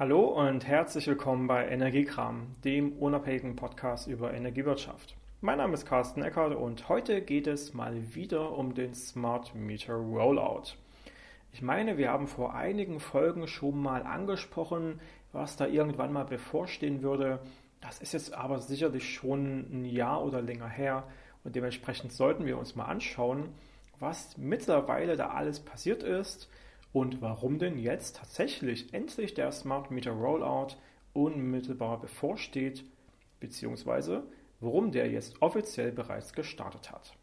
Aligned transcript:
Hallo 0.00 0.26
und 0.26 0.64
herzlich 0.64 1.08
willkommen 1.08 1.48
bei 1.48 1.66
Energiekram, 1.66 2.54
dem 2.62 2.92
unabhängigen 2.98 3.56
Podcast 3.56 4.06
über 4.06 4.32
Energiewirtschaft. 4.32 5.16
Mein 5.40 5.58
Name 5.58 5.74
ist 5.74 5.86
Carsten 5.86 6.22
Eckert 6.22 6.54
und 6.54 6.88
heute 6.88 7.20
geht 7.20 7.48
es 7.48 7.74
mal 7.74 8.14
wieder 8.14 8.52
um 8.52 8.76
den 8.76 8.94
Smart 8.94 9.56
Meter 9.56 9.94
Rollout. 9.94 10.74
Ich 11.50 11.62
meine, 11.62 11.98
wir 11.98 12.10
haben 12.12 12.28
vor 12.28 12.54
einigen 12.54 13.00
Folgen 13.00 13.48
schon 13.48 13.82
mal 13.82 14.04
angesprochen, 14.04 15.00
was 15.32 15.56
da 15.56 15.66
irgendwann 15.66 16.12
mal 16.12 16.26
bevorstehen 16.26 17.02
würde. 17.02 17.40
Das 17.80 18.00
ist 18.00 18.12
jetzt 18.12 18.32
aber 18.32 18.60
sicherlich 18.60 19.12
schon 19.12 19.66
ein 19.72 19.84
Jahr 19.84 20.24
oder 20.24 20.40
länger 20.40 20.68
her 20.68 21.08
und 21.42 21.56
dementsprechend 21.56 22.12
sollten 22.12 22.46
wir 22.46 22.56
uns 22.56 22.76
mal 22.76 22.84
anschauen, 22.84 23.48
was 23.98 24.38
mittlerweile 24.38 25.16
da 25.16 25.30
alles 25.30 25.58
passiert 25.58 26.04
ist 26.04 26.48
und 26.92 27.20
warum 27.20 27.58
denn 27.58 27.78
jetzt 27.78 28.16
tatsächlich 28.16 28.94
endlich 28.94 29.34
der 29.34 29.52
Smart 29.52 29.90
Meter 29.90 30.12
Rollout 30.12 30.76
unmittelbar 31.12 32.00
bevorsteht, 32.00 32.84
beziehungsweise 33.40 34.24
warum 34.60 34.90
der 34.90 35.10
jetzt 35.10 35.40
offiziell 35.42 35.92
bereits 35.92 36.32
gestartet 36.32 36.90
hat. 36.90 37.14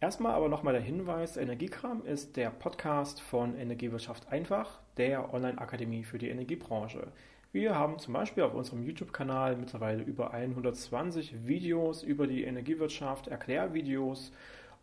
Erstmal 0.00 0.34
aber 0.34 0.48
nochmal 0.48 0.72
der 0.72 0.82
Hinweis, 0.82 1.36
Energiekram 1.36 2.04
ist 2.04 2.36
der 2.36 2.50
Podcast 2.50 3.20
von 3.20 3.56
Energiewirtschaft 3.56 4.32
einfach, 4.32 4.80
der 4.96 5.32
Online-Akademie 5.32 6.02
für 6.02 6.18
die 6.18 6.28
Energiebranche. 6.28 7.12
Wir 7.52 7.76
haben 7.76 7.98
zum 7.98 8.14
Beispiel 8.14 8.42
auf 8.42 8.54
unserem 8.54 8.82
YouTube-Kanal 8.82 9.56
mittlerweile 9.56 10.02
über 10.02 10.32
120 10.32 11.46
Videos 11.46 12.02
über 12.02 12.26
die 12.26 12.42
Energiewirtschaft, 12.42 13.28
Erklärvideos 13.28 14.32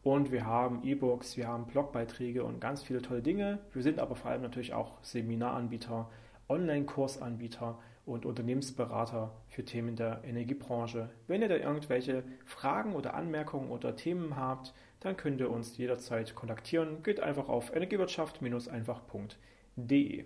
und 0.03 0.31
wir 0.31 0.45
haben 0.45 0.83
E-Books, 0.83 1.35
wir 1.35 1.47
haben 1.47 1.65
Blogbeiträge 1.67 2.43
und 2.43 2.61
ganz 2.61 2.83
viele 2.83 3.01
tolle 3.01 3.21
Dinge. 3.21 3.59
Wir 3.73 3.83
sind 3.83 3.99
aber 3.99 4.15
vor 4.15 4.31
allem 4.31 4.41
natürlich 4.41 4.73
auch 4.73 5.03
Seminaranbieter, 5.03 6.09
Online-Kursanbieter 6.47 7.77
und 8.05 8.25
Unternehmensberater 8.25 9.35
für 9.47 9.65
Themen 9.65 9.95
der 9.95 10.23
Energiebranche. 10.23 11.09
Wenn 11.27 11.41
ihr 11.41 11.49
da 11.49 11.57
irgendwelche 11.57 12.23
Fragen 12.45 12.95
oder 12.95 13.13
Anmerkungen 13.13 13.69
oder 13.69 13.95
Themen 13.95 14.35
habt, 14.35 14.73
dann 15.01 15.17
könnt 15.17 15.41
ihr 15.41 15.51
uns 15.51 15.77
jederzeit 15.77 16.33
kontaktieren. 16.33 17.03
Geht 17.03 17.19
einfach 17.19 17.49
auf 17.49 17.75
energiewirtschaft-einfach.de. 17.75 20.25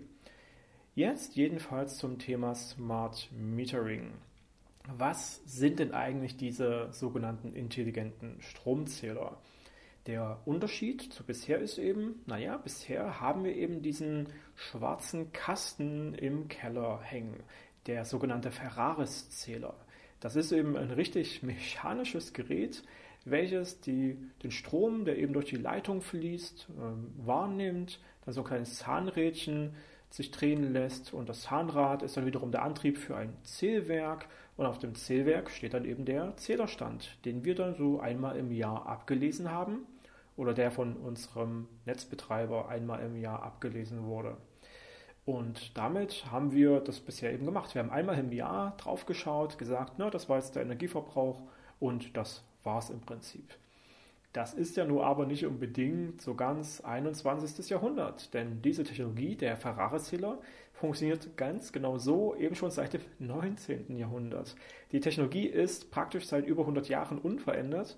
Jetzt 0.94 1.36
jedenfalls 1.36 1.98
zum 1.98 2.18
Thema 2.20 2.54
Smart 2.54 3.28
Metering. 3.32 4.12
Was 4.86 5.42
sind 5.44 5.80
denn 5.80 5.92
eigentlich 5.92 6.36
diese 6.36 6.92
sogenannten 6.92 7.52
intelligenten 7.52 8.40
Stromzähler? 8.40 9.38
Der 10.06 10.38
Unterschied 10.44 11.14
zu 11.14 11.24
bisher 11.24 11.60
ist 11.60 11.78
eben, 11.78 12.22
naja, 12.26 12.58
bisher 12.58 13.22
haben 13.22 13.42
wir 13.42 13.56
eben 13.56 13.80
diesen 13.80 14.28
schwarzen 14.54 15.32
Kasten 15.32 16.12
im 16.12 16.48
Keller 16.48 17.00
hängen, 17.00 17.42
der 17.86 18.04
sogenannte 18.04 18.50
Ferraris-Zähler. 18.50 19.74
Das 20.20 20.36
ist 20.36 20.52
eben 20.52 20.76
ein 20.76 20.90
richtig 20.90 21.42
mechanisches 21.42 22.34
Gerät, 22.34 22.82
welches 23.24 23.80
die, 23.80 24.18
den 24.42 24.50
Strom, 24.50 25.06
der 25.06 25.16
eben 25.16 25.32
durch 25.32 25.46
die 25.46 25.56
Leitung 25.56 26.02
fließt, 26.02 26.68
äh, 26.68 27.26
wahrnimmt, 27.26 27.98
dann 28.26 28.34
so 28.34 28.42
ein 28.42 28.46
kleines 28.46 28.76
Zahnrädchen 28.76 29.74
sich 30.10 30.30
drehen 30.30 30.74
lässt 30.74 31.14
und 31.14 31.30
das 31.30 31.40
Zahnrad 31.40 32.02
ist 32.02 32.18
dann 32.18 32.26
wiederum 32.26 32.52
der 32.52 32.62
Antrieb 32.62 32.98
für 32.98 33.16
ein 33.16 33.34
Zählwerk 33.42 34.28
und 34.58 34.66
auf 34.66 34.78
dem 34.78 34.94
Zählwerk 34.94 35.50
steht 35.50 35.72
dann 35.72 35.86
eben 35.86 36.04
der 36.04 36.36
Zählerstand, 36.36 37.16
den 37.24 37.44
wir 37.46 37.54
dann 37.54 37.74
so 37.74 38.00
einmal 38.00 38.36
im 38.36 38.52
Jahr 38.52 38.86
abgelesen 38.86 39.50
haben 39.50 39.86
oder 40.36 40.54
der 40.54 40.70
von 40.70 40.96
unserem 40.96 41.68
Netzbetreiber 41.86 42.68
einmal 42.68 43.04
im 43.04 43.16
Jahr 43.16 43.42
abgelesen 43.42 44.04
wurde. 44.04 44.36
Und 45.24 45.76
damit 45.78 46.30
haben 46.30 46.52
wir 46.52 46.80
das 46.80 47.00
bisher 47.00 47.32
eben 47.32 47.46
gemacht. 47.46 47.74
Wir 47.74 47.82
haben 47.82 47.90
einmal 47.90 48.18
im 48.18 48.32
Jahr 48.32 48.76
drauf 48.76 49.06
geschaut, 49.06 49.56
gesagt, 49.56 49.94
na, 49.96 50.10
das 50.10 50.28
war 50.28 50.36
jetzt 50.36 50.54
der 50.54 50.62
Energieverbrauch 50.62 51.42
und 51.80 52.16
das 52.16 52.44
war 52.62 52.78
es 52.78 52.90
im 52.90 53.00
Prinzip. 53.00 53.54
Das 54.34 54.52
ist 54.52 54.76
ja 54.76 54.84
nur 54.84 55.06
aber 55.06 55.26
nicht 55.26 55.46
unbedingt 55.46 56.20
so 56.20 56.34
ganz 56.34 56.80
21. 56.80 57.70
Jahrhundert, 57.70 58.34
denn 58.34 58.60
diese 58.62 58.82
Technologie, 58.82 59.36
der 59.36 59.56
Ferrari-Zähler, 59.56 60.38
funktioniert 60.72 61.36
ganz 61.36 61.72
genau 61.72 61.98
so, 61.98 62.34
eben 62.34 62.56
schon 62.56 62.72
seit 62.72 62.94
dem 62.94 63.02
19. 63.20 63.96
Jahrhundert. 63.96 64.56
Die 64.90 64.98
Technologie 64.98 65.46
ist 65.46 65.92
praktisch 65.92 66.26
seit 66.26 66.46
über 66.46 66.62
100 66.62 66.88
Jahren 66.88 67.18
unverändert 67.18 67.96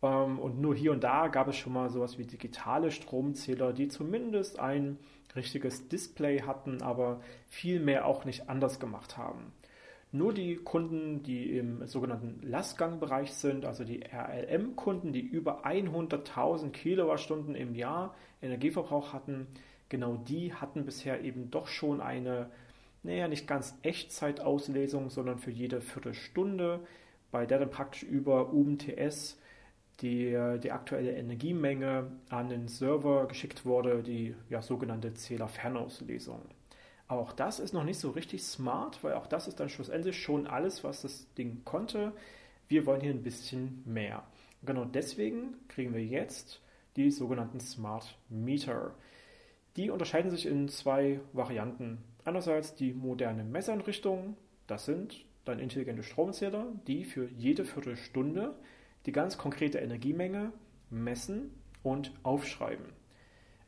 und 0.00 0.60
nur 0.60 0.76
hier 0.76 0.92
und 0.92 1.02
da 1.02 1.26
gab 1.26 1.48
es 1.48 1.56
schon 1.56 1.72
mal 1.72 1.90
sowas 1.90 2.18
wie 2.18 2.24
digitale 2.24 2.90
Stromzähler, 2.92 3.72
die 3.72 3.88
zumindest 3.88 4.58
ein 4.60 4.98
richtiges 5.34 5.88
Display 5.88 6.42
hatten, 6.42 6.82
aber 6.82 7.20
viel 7.48 7.80
mehr 7.80 8.06
auch 8.06 8.24
nicht 8.24 8.48
anders 8.48 8.78
gemacht 8.78 9.16
haben. 9.16 9.52
Nur 10.10 10.32
die 10.32 10.56
Kunden, 10.56 11.22
die 11.22 11.58
im 11.58 11.86
sogenannten 11.86 12.40
Lastgangbereich 12.42 13.32
sind, 13.32 13.66
also 13.66 13.84
die 13.84 14.04
RLM-Kunden, 14.04 15.12
die 15.12 15.20
über 15.20 15.66
100.000 15.66 16.70
Kilowattstunden 16.70 17.54
im 17.54 17.74
Jahr 17.74 18.14
Energieverbrauch 18.40 19.12
hatten, 19.12 19.48
genau 19.90 20.16
die 20.16 20.54
hatten 20.54 20.86
bisher 20.86 21.22
eben 21.22 21.50
doch 21.50 21.66
schon 21.66 22.00
eine, 22.00 22.50
naja, 23.02 23.28
nicht 23.28 23.46
ganz 23.46 23.76
Echtzeitauslesung, 23.82 25.10
sondern 25.10 25.38
für 25.38 25.50
jede 25.50 25.82
Viertelstunde, 25.82 26.80
bei 27.30 27.44
der 27.44 27.58
dann 27.58 27.70
praktisch 27.70 28.04
über 28.04 28.52
UMTS 28.54 29.38
die, 30.00 30.58
die 30.62 30.72
aktuelle 30.72 31.12
Energiemenge 31.12 32.10
an 32.28 32.48
den 32.48 32.68
Server 32.68 33.26
geschickt 33.26 33.64
wurde, 33.64 34.02
die 34.02 34.34
ja, 34.48 34.62
sogenannte 34.62 35.14
Zählerfernauslesung. 35.14 36.40
Auch 37.08 37.32
das 37.32 37.58
ist 37.58 37.72
noch 37.72 37.84
nicht 37.84 37.98
so 37.98 38.10
richtig 38.10 38.44
smart, 38.44 39.02
weil 39.02 39.14
auch 39.14 39.26
das 39.26 39.48
ist 39.48 39.58
dann 39.58 39.70
schlussendlich 39.70 40.20
schon 40.20 40.46
alles, 40.46 40.84
was 40.84 41.02
das 41.02 41.32
Ding 41.34 41.62
konnte. 41.64 42.12
Wir 42.68 42.84
wollen 42.84 43.00
hier 43.00 43.12
ein 43.12 43.22
bisschen 43.22 43.82
mehr. 43.86 44.24
Genau 44.64 44.84
deswegen 44.84 45.54
kriegen 45.68 45.94
wir 45.94 46.04
jetzt 46.04 46.60
die 46.96 47.10
sogenannten 47.10 47.60
Smart 47.60 48.18
Meter. 48.28 48.94
Die 49.76 49.90
unterscheiden 49.90 50.30
sich 50.30 50.46
in 50.46 50.68
zwei 50.68 51.20
Varianten. 51.32 51.98
Einerseits 52.24 52.74
die 52.74 52.92
moderne 52.92 53.42
Messeinrichtung, 53.42 54.36
das 54.66 54.84
sind 54.84 55.24
dann 55.44 55.60
intelligente 55.60 56.02
Stromzähler, 56.02 56.66
die 56.86 57.04
für 57.04 57.28
jede 57.30 57.64
Viertelstunde 57.64 58.54
die 59.08 59.12
ganz 59.12 59.38
konkrete 59.38 59.78
Energiemenge 59.78 60.52
messen 60.90 61.50
und 61.82 62.12
aufschreiben. 62.24 62.84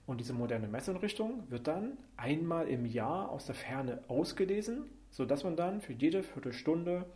Und 0.04 0.20
diese 0.20 0.34
moderne 0.34 0.68
Messeinrichtung 0.68 1.44
wird 1.48 1.66
dann 1.66 1.96
einmal 2.18 2.68
im 2.68 2.84
Jahr 2.84 3.30
aus 3.30 3.46
der 3.46 3.54
Ferne 3.54 4.02
ausgelesen, 4.08 4.82
sodass 5.08 5.42
man 5.42 5.56
dann 5.56 5.80
für 5.80 5.94
jede 5.94 6.22
Viertelstunde 6.22 7.06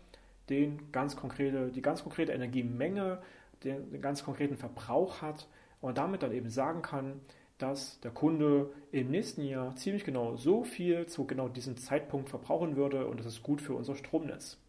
den 0.48 0.90
ganz 0.90 1.16
konkrete, 1.16 1.70
die 1.70 1.82
ganz 1.82 2.02
konkrete 2.02 2.32
Energiemenge, 2.32 3.20
den, 3.62 3.90
den 3.90 4.00
ganz 4.00 4.24
konkreten 4.24 4.56
Verbrauch 4.56 5.20
hat 5.20 5.46
und 5.82 5.98
damit 5.98 6.22
dann 6.22 6.32
eben 6.32 6.48
sagen 6.48 6.80
kann, 6.80 7.20
dass 7.58 8.00
der 8.00 8.10
Kunde 8.10 8.72
im 8.90 9.10
nächsten 9.10 9.42
Jahr 9.42 9.76
ziemlich 9.76 10.06
genau 10.06 10.36
so 10.36 10.64
viel 10.64 11.04
zu 11.04 11.26
genau 11.26 11.48
diesem 11.48 11.76
Zeitpunkt 11.76 12.30
verbrauchen 12.30 12.76
würde 12.76 13.06
und 13.06 13.20
das 13.20 13.26
ist 13.26 13.42
gut 13.42 13.60
für 13.60 13.74
unser 13.74 13.94
Stromnetz. 13.94 14.63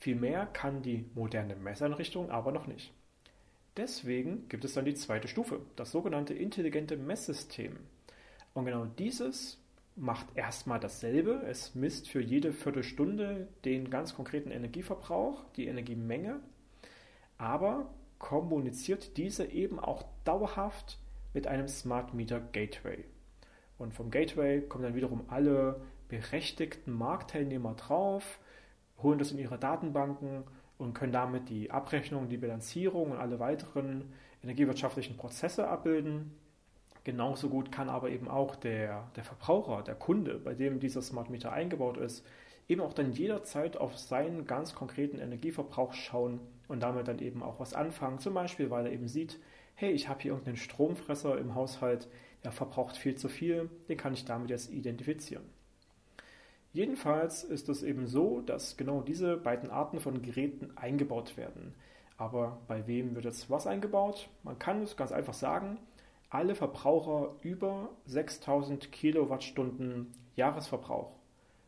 Viel 0.00 0.16
mehr 0.16 0.46
kann 0.46 0.82
die 0.82 1.04
moderne 1.14 1.54
Messeinrichtung 1.54 2.30
aber 2.30 2.52
noch 2.52 2.66
nicht. 2.66 2.92
Deswegen 3.76 4.48
gibt 4.48 4.64
es 4.64 4.72
dann 4.72 4.86
die 4.86 4.94
zweite 4.94 5.28
Stufe, 5.28 5.60
das 5.76 5.92
sogenannte 5.92 6.32
intelligente 6.32 6.96
Messsystem. 6.96 7.76
Und 8.54 8.64
genau 8.64 8.86
dieses 8.86 9.62
macht 9.96 10.26
erstmal 10.34 10.80
dasselbe. 10.80 11.42
Es 11.46 11.74
misst 11.74 12.08
für 12.08 12.22
jede 12.22 12.52
Viertelstunde 12.52 13.48
den 13.66 13.90
ganz 13.90 14.14
konkreten 14.14 14.50
Energieverbrauch, 14.50 15.44
die 15.56 15.66
Energiemenge, 15.66 16.40
aber 17.36 17.90
kommuniziert 18.18 19.18
diese 19.18 19.44
eben 19.44 19.78
auch 19.78 20.04
dauerhaft 20.24 20.98
mit 21.34 21.46
einem 21.46 21.68
Smart 21.68 22.14
Meter 22.14 22.40
Gateway. 22.40 23.04
Und 23.76 23.92
vom 23.92 24.10
Gateway 24.10 24.62
kommen 24.62 24.84
dann 24.84 24.94
wiederum 24.94 25.24
alle 25.28 25.80
berechtigten 26.08 26.92
Marktteilnehmer 26.92 27.74
drauf, 27.74 28.40
holen 29.02 29.18
das 29.18 29.32
in 29.32 29.38
ihre 29.38 29.58
Datenbanken 29.58 30.44
und 30.78 30.94
können 30.94 31.12
damit 31.12 31.48
die 31.48 31.70
Abrechnung, 31.70 32.28
die 32.28 32.36
Bilanzierung 32.36 33.12
und 33.12 33.18
alle 33.18 33.38
weiteren 33.38 34.12
energiewirtschaftlichen 34.42 35.16
Prozesse 35.16 35.68
abbilden. 35.68 36.32
Genauso 37.04 37.48
gut 37.48 37.72
kann 37.72 37.88
aber 37.88 38.10
eben 38.10 38.28
auch 38.28 38.56
der, 38.56 39.10
der 39.16 39.24
Verbraucher, 39.24 39.82
der 39.82 39.94
Kunde, 39.94 40.38
bei 40.38 40.54
dem 40.54 40.80
dieser 40.80 41.02
Smart 41.02 41.30
Meter 41.30 41.52
eingebaut 41.52 41.96
ist, 41.96 42.26
eben 42.68 42.80
auch 42.80 42.92
dann 42.92 43.12
jederzeit 43.12 43.76
auf 43.76 43.98
seinen 43.98 44.46
ganz 44.46 44.74
konkreten 44.74 45.18
Energieverbrauch 45.18 45.92
schauen 45.92 46.40
und 46.68 46.80
damit 46.82 47.08
dann 47.08 47.18
eben 47.18 47.42
auch 47.42 47.58
was 47.58 47.74
anfangen. 47.74 48.18
Zum 48.18 48.34
Beispiel, 48.34 48.70
weil 48.70 48.86
er 48.86 48.92
eben 48.92 49.08
sieht, 49.08 49.40
hey, 49.74 49.92
ich 49.92 50.08
habe 50.08 50.20
hier 50.20 50.32
irgendeinen 50.32 50.56
Stromfresser 50.56 51.38
im 51.38 51.54
Haushalt, 51.54 52.08
der 52.44 52.52
verbraucht 52.52 52.96
viel 52.96 53.16
zu 53.16 53.28
viel, 53.28 53.68
den 53.88 53.96
kann 53.96 54.12
ich 54.12 54.24
damit 54.24 54.50
jetzt 54.50 54.70
identifizieren. 54.70 55.44
Jedenfalls 56.72 57.42
ist 57.42 57.68
es 57.68 57.82
eben 57.82 58.06
so, 58.06 58.40
dass 58.42 58.76
genau 58.76 59.00
diese 59.00 59.36
beiden 59.36 59.70
Arten 59.70 59.98
von 59.98 60.22
Geräten 60.22 60.76
eingebaut 60.76 61.36
werden. 61.36 61.74
Aber 62.16 62.58
bei 62.68 62.86
wem 62.86 63.14
wird 63.14 63.24
jetzt 63.24 63.50
was 63.50 63.66
eingebaut? 63.66 64.28
Man 64.42 64.58
kann 64.58 64.82
es 64.82 64.96
ganz 64.96 65.10
einfach 65.10 65.34
sagen, 65.34 65.78
alle 66.28 66.54
Verbraucher 66.54 67.34
über 67.40 67.88
6000 68.06 68.92
Kilowattstunden 68.92 70.12
Jahresverbrauch 70.36 71.10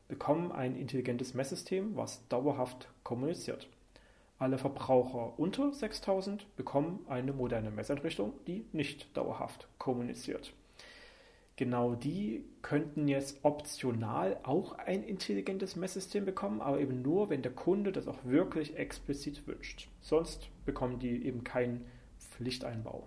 bekommen 0.06 0.52
ein 0.52 0.76
intelligentes 0.76 1.34
Messsystem, 1.34 1.96
was 1.96 2.28
dauerhaft 2.28 2.88
kommuniziert. 3.02 3.68
Alle 4.38 4.58
Verbraucher 4.58 5.38
unter 5.38 5.72
6000 5.72 6.54
bekommen 6.54 7.04
eine 7.08 7.32
moderne 7.32 7.70
Messeinrichtung, 7.70 8.34
die 8.46 8.66
nicht 8.72 9.16
dauerhaft 9.16 9.68
kommuniziert. 9.78 10.52
Genau 11.56 11.94
die 11.94 12.44
könnten 12.62 13.08
jetzt 13.08 13.44
optional 13.44 14.40
auch 14.42 14.78
ein 14.78 15.02
intelligentes 15.02 15.76
Messsystem 15.76 16.24
bekommen, 16.24 16.62
aber 16.62 16.80
eben 16.80 17.02
nur, 17.02 17.28
wenn 17.28 17.42
der 17.42 17.52
Kunde 17.52 17.92
das 17.92 18.08
auch 18.08 18.24
wirklich 18.24 18.76
explizit 18.76 19.46
wünscht. 19.46 19.88
Sonst 20.00 20.48
bekommen 20.64 20.98
die 20.98 21.26
eben 21.26 21.44
keinen 21.44 21.84
Pflichteinbau. 22.18 23.06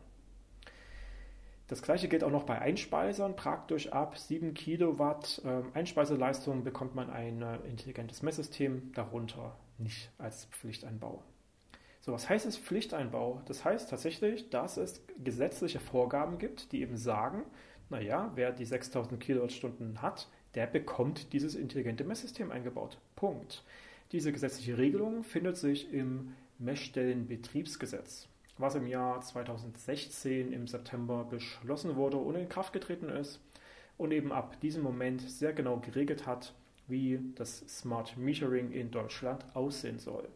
Das 1.68 1.82
gleiche 1.82 2.08
gilt 2.08 2.24
auch 2.24 2.32
noch 2.32 2.44
bei 2.44 2.60
Einspeisern. 2.60 3.36
Praktisch 3.36 3.92
ab 3.92 4.18
7 4.20 4.54
Kilowatt 4.54 5.42
ähm, 5.44 5.72
Einspeiseleistung 5.74 6.64
bekommt 6.64 6.94
man 6.94 7.10
ein 7.10 7.42
äh, 7.42 7.58
intelligentes 7.68 8.22
Messsystem, 8.22 8.92
darunter 8.94 9.58
nicht 9.80 10.12
als 10.20 10.46
Pflichteinbau. 10.46 11.24
So, 12.02 12.14
was 12.14 12.30
heißt 12.30 12.46
es 12.46 12.56
Pflichteinbau? 12.56 13.42
Das 13.48 13.66
heißt 13.66 13.90
tatsächlich, 13.90 14.52
dass 14.52 14.78
es 14.78 15.04
gesetzliche 15.24 15.80
Vorgaben 15.80 16.38
gibt, 16.38 16.72
die 16.72 16.82
eben 16.82 16.98
sagen, 16.98 17.44
naja, 17.90 18.32
wer 18.36 18.52
die 18.52 18.66
6000 18.66 19.20
Kilowattstunden 19.20 20.02
hat, 20.02 20.28
der 20.56 20.68
bekommt 20.68 21.34
dieses 21.34 21.56
intelligente 21.56 22.04
Messsystem 22.04 22.52
eingebaut. 22.52 22.98
Punkt. 23.16 23.64
Diese 24.12 24.32
gesetzliche 24.32 24.78
Regelung 24.78 25.24
findet 25.24 25.58
sich 25.58 25.92
im 25.92 26.34
Messstellenbetriebsgesetz 26.60 28.30
was 28.58 28.76
im 28.76 28.88
Jahr 28.88 29.22
2016 29.22 30.52
im 30.54 30.68
September 30.68 31.26
beschlossen 31.26 31.96
wurde 31.96 32.18
und 32.18 32.36
in 32.36 32.50
Kraft 32.50 32.74
getreten 32.74 33.10
ist 33.10 33.42
und 33.98 34.12
eben 34.12 34.32
ab 34.32 34.60
diesem 34.62 34.84
Moment 34.84 35.22
sehr 35.22 35.54
genau 35.54 35.78
geregelt 35.78 36.26
hat, 36.26 36.54
wie 36.88 37.20
das 37.36 37.60
Smart 37.68 38.18
Metering 38.18 38.72
in 38.72 38.92
Deutschland 38.92 39.46
aussehen 39.56 40.00
soll. 40.00 40.28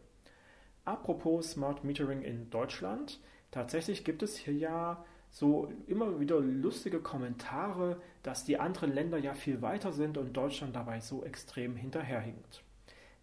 Apropos 0.84 1.52
Smart 1.52 1.84
Metering 1.84 2.22
in 2.22 2.50
Deutschland, 2.50 3.20
tatsächlich 3.50 4.04
gibt 4.04 4.22
es 4.22 4.36
hier 4.36 4.54
ja 4.54 5.04
so 5.30 5.72
immer 5.86 6.18
wieder 6.18 6.40
lustige 6.40 7.00
Kommentare, 7.00 8.00
dass 8.22 8.44
die 8.44 8.58
anderen 8.58 8.92
Länder 8.92 9.18
ja 9.18 9.34
viel 9.34 9.62
weiter 9.62 9.92
sind 9.92 10.18
und 10.18 10.36
Deutschland 10.36 10.74
dabei 10.74 11.00
so 11.00 11.24
extrem 11.24 11.76
hinterherhinkt. 11.76 12.62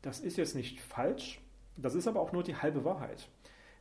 Das 0.01 0.19
ist 0.19 0.37
jetzt 0.37 0.55
nicht 0.55 0.79
falsch, 0.79 1.41
das 1.75 1.95
ist 1.95 2.07
aber 2.07 2.21
auch 2.21 2.31
nur 2.31 2.43
die 2.43 2.55
halbe 2.55 2.85
Wahrheit. 2.85 3.27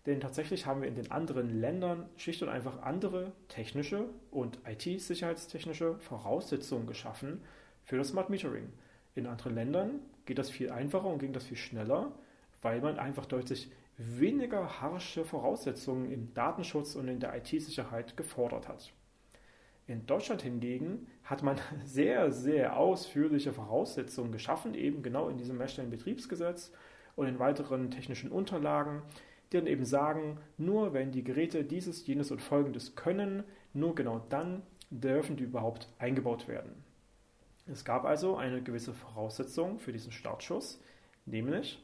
Denn 0.07 0.21
tatsächlich 0.21 0.67
haben 0.67 0.83
wir 0.83 0.89
in 0.89 0.95
den 0.95 1.11
anderen 1.11 1.61
Ländern 1.61 2.09
schlicht 2.17 2.43
und 2.43 2.49
einfach 2.49 2.83
andere 2.83 3.33
technische 3.49 4.09
und 4.31 4.59
IT-sicherheitstechnische 4.65 5.99
Voraussetzungen 5.99 6.87
geschaffen 6.87 7.43
für 7.85 7.97
das 7.97 8.09
Smart 8.09 8.31
Metering. 8.31 8.73
In 9.15 9.27
anderen 9.27 9.55
Ländern 9.55 10.01
geht 10.25 10.39
das 10.39 10.51
viel 10.51 10.71
einfacher 10.71 11.07
und 11.07 11.19
ging 11.19 11.33
das 11.33 11.45
viel 11.45 11.57
schneller, 11.57 12.13
weil 12.63 12.81
man 12.81 12.99
einfach 12.99 13.27
deutlich 13.27 13.71
weniger 13.99 14.81
harsche 14.81 15.25
Voraussetzungen 15.25 16.11
im 16.11 16.35
Datenschutz 16.35 16.95
und 16.95 17.09
in 17.09 17.21
der 17.21 17.35
IT-Sicherheit 17.37 18.17
gefordert 18.17 18.69
hat. 18.69 18.93
In 19.87 20.05
Deutschland 20.07 20.43
hingegen 20.43 21.07
hat 21.25 21.43
man 21.43 21.59
sehr, 21.85 22.31
sehr 22.31 22.77
ausführliche 22.77 23.53
Voraussetzungen 23.53 24.33
geschaffen, 24.33 24.75
eben 24.75 25.03
genau 25.03 25.29
in 25.29 25.39
diesem 25.39 25.59
Messstellenbetriebsgesetz 25.59 26.73
und 27.15 27.29
in 27.29 27.39
weiteren 27.39 27.91
technischen 27.91 28.31
Unterlagen, 28.31 29.03
die 29.53 29.59
dann 29.59 29.67
eben 29.67 29.85
sagen, 29.85 30.39
nur 30.59 30.93
wenn 30.93 31.13
die 31.13 31.25
Geräte 31.25 31.65
dieses, 31.65 32.07
jenes 32.07 32.31
und 32.31 32.43
folgendes 32.43 32.97
können, 32.97 33.45
nur 33.73 33.95
genau 33.95 34.21
dann 34.29 34.63
dürfen 34.91 35.37
die 35.37 35.45
überhaupt 35.45 35.89
eingebaut 35.99 36.49
werden. 36.49 36.85
Es 37.67 37.85
gab 37.85 38.05
also 38.05 38.37
eine 38.37 38.63
gewisse 38.63 38.93
Voraussetzung 38.93 39.79
für 39.79 39.93
diesen 39.93 40.13
Startschuss, 40.13 40.81
nämlich 41.25 41.83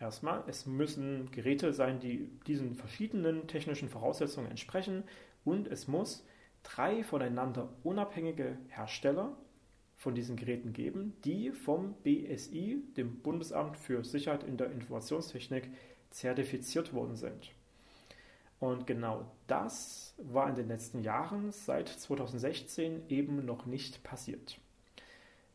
erstmal, 0.00 0.44
es 0.46 0.66
müssen 0.66 1.30
Geräte 1.30 1.72
sein, 1.72 2.00
die 2.00 2.30
diesen 2.46 2.74
verschiedenen 2.74 3.46
technischen 3.46 3.88
Voraussetzungen 3.88 4.50
entsprechen 4.50 5.04
und 5.44 5.66
es 5.68 5.88
muss 5.88 6.26
drei 6.62 7.04
voneinander 7.04 7.68
unabhängige 7.82 8.58
Hersteller 8.68 9.36
von 9.96 10.14
diesen 10.14 10.36
Geräten 10.36 10.72
geben, 10.72 11.14
die 11.24 11.52
vom 11.52 11.94
BSI, 12.02 12.82
dem 12.96 13.20
Bundesamt 13.20 13.76
für 13.76 14.04
Sicherheit 14.04 14.44
in 14.44 14.56
der 14.56 14.70
Informationstechnik, 14.70 15.70
zertifiziert 16.10 16.92
worden 16.92 17.16
sind. 17.16 17.52
Und 18.60 18.86
genau 18.86 19.30
das 19.46 20.14
war 20.18 20.48
in 20.48 20.54
den 20.54 20.68
letzten 20.68 21.02
Jahren 21.02 21.52
seit 21.52 21.88
2016 21.88 23.08
eben 23.08 23.44
noch 23.44 23.66
nicht 23.66 24.02
passiert. 24.04 24.58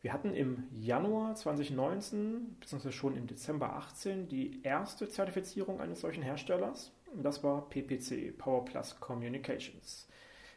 Wir 0.01 0.13
hatten 0.13 0.33
im 0.33 0.63
Januar 0.71 1.35
2019 1.35 2.55
bzw. 2.61 2.91
schon 2.91 3.17
im 3.17 3.27
Dezember 3.27 3.67
2018 3.67 4.29
die 4.29 4.63
erste 4.63 5.09
Zertifizierung 5.09 5.81
eines 5.81 5.99
solchen 5.99 6.23
Herstellers. 6.23 6.93
Das 7.13 7.43
war 7.43 7.67
PPC, 7.69 8.37
Power 8.37 8.63
Plus 8.63 8.99
Communications. 8.99 10.07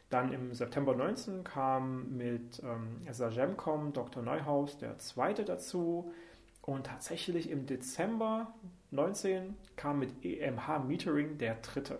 Dann 0.09 0.31
im 0.31 0.53
September 0.53 0.95
19 0.95 1.43
kam 1.43 2.15
mit 2.15 2.61
ähm, 2.63 3.01
Sagemcom 3.09 3.91
Dr. 3.91 4.23
Neuhaus 4.23 4.77
der 4.77 4.97
zweite 4.99 5.43
dazu. 5.43 6.13
Und 6.61 6.85
tatsächlich 6.85 7.49
im 7.49 7.65
Dezember 7.65 8.53
19 8.91 9.57
kam 9.75 9.99
mit 9.99 10.23
EMH 10.23 10.79
Metering 10.87 11.37
der 11.37 11.55
dritte. 11.55 11.99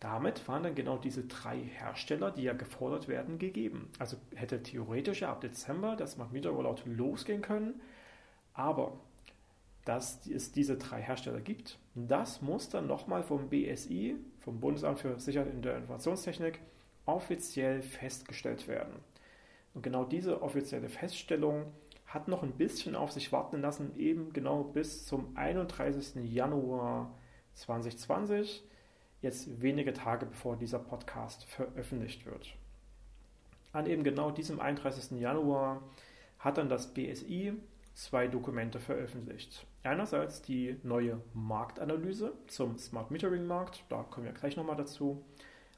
Damit 0.00 0.46
waren 0.46 0.62
dann 0.62 0.74
genau 0.76 0.96
diese 0.96 1.24
drei 1.24 1.58
Hersteller, 1.58 2.30
die 2.30 2.44
ja 2.44 2.52
gefordert 2.52 3.08
werden, 3.08 3.38
gegeben. 3.38 3.90
Also 3.98 4.16
hätte 4.34 4.62
theoretisch 4.62 5.22
ja 5.22 5.30
ab 5.30 5.40
Dezember 5.40 5.96
das 5.96 6.16
Meter 6.30 6.50
Rollout 6.50 6.82
losgehen 6.84 7.42
können, 7.42 7.80
aber 8.54 8.98
dass 9.84 10.26
es 10.26 10.52
diese 10.52 10.76
drei 10.76 11.00
Hersteller 11.00 11.40
gibt, 11.40 11.78
das 11.94 12.42
muss 12.42 12.68
dann 12.68 12.86
nochmal 12.86 13.22
vom 13.22 13.48
BSI, 13.48 14.16
vom 14.40 14.60
Bundesamt 14.60 15.00
für 15.00 15.18
Sicherheit 15.18 15.50
in 15.52 15.62
der 15.62 15.78
Informationstechnik, 15.78 16.60
offiziell 17.06 17.80
festgestellt 17.80 18.68
werden. 18.68 18.92
Und 19.74 19.82
genau 19.82 20.04
diese 20.04 20.42
offizielle 20.42 20.88
Feststellung 20.88 21.72
hat 22.04 22.28
noch 22.28 22.42
ein 22.42 22.52
bisschen 22.52 22.94
auf 22.96 23.12
sich 23.12 23.32
warten 23.32 23.60
lassen, 23.60 23.98
eben 23.98 24.32
genau 24.32 24.62
bis 24.62 25.06
zum 25.06 25.36
31. 25.36 26.16
Januar 26.24 27.14
2020, 27.54 28.62
jetzt 29.20 29.60
wenige 29.60 29.92
Tage 29.92 30.26
bevor 30.26 30.56
dieser 30.56 30.78
Podcast 30.78 31.44
veröffentlicht 31.44 32.26
wird. 32.26 32.54
An 33.72 33.86
eben 33.86 34.04
genau 34.04 34.30
diesem 34.30 34.60
31. 34.60 35.20
Januar 35.20 35.82
hat 36.38 36.58
dann 36.58 36.68
das 36.68 36.94
BSI 36.94 37.54
zwei 37.94 38.28
Dokumente 38.28 38.78
veröffentlicht. 38.78 39.66
Einerseits 39.82 40.40
die 40.40 40.76
neue 40.82 41.20
Marktanalyse 41.34 42.32
zum 42.46 42.78
Smart 42.78 43.10
Metering 43.10 43.46
Markt, 43.46 43.84
da 43.88 44.02
kommen 44.04 44.26
wir 44.26 44.32
gleich 44.32 44.56
nochmal 44.56 44.76
dazu, 44.76 45.24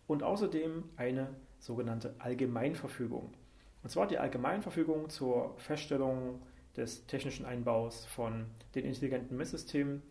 und 0.06 0.22
außerdem 0.22 0.84
eine 0.96 1.34
sogenannte 1.60 2.14
Allgemeinverfügung. 2.18 3.32
Und 3.82 3.88
zwar 3.88 4.06
die 4.06 4.18
Allgemeinverfügung 4.18 5.08
zur 5.08 5.54
Feststellung 5.56 6.42
des 6.76 7.06
technischen 7.06 7.46
Einbaus 7.46 8.04
von 8.04 8.46
den 8.74 8.84
intelligenten 8.84 9.36
Messsystemen, 9.36 10.02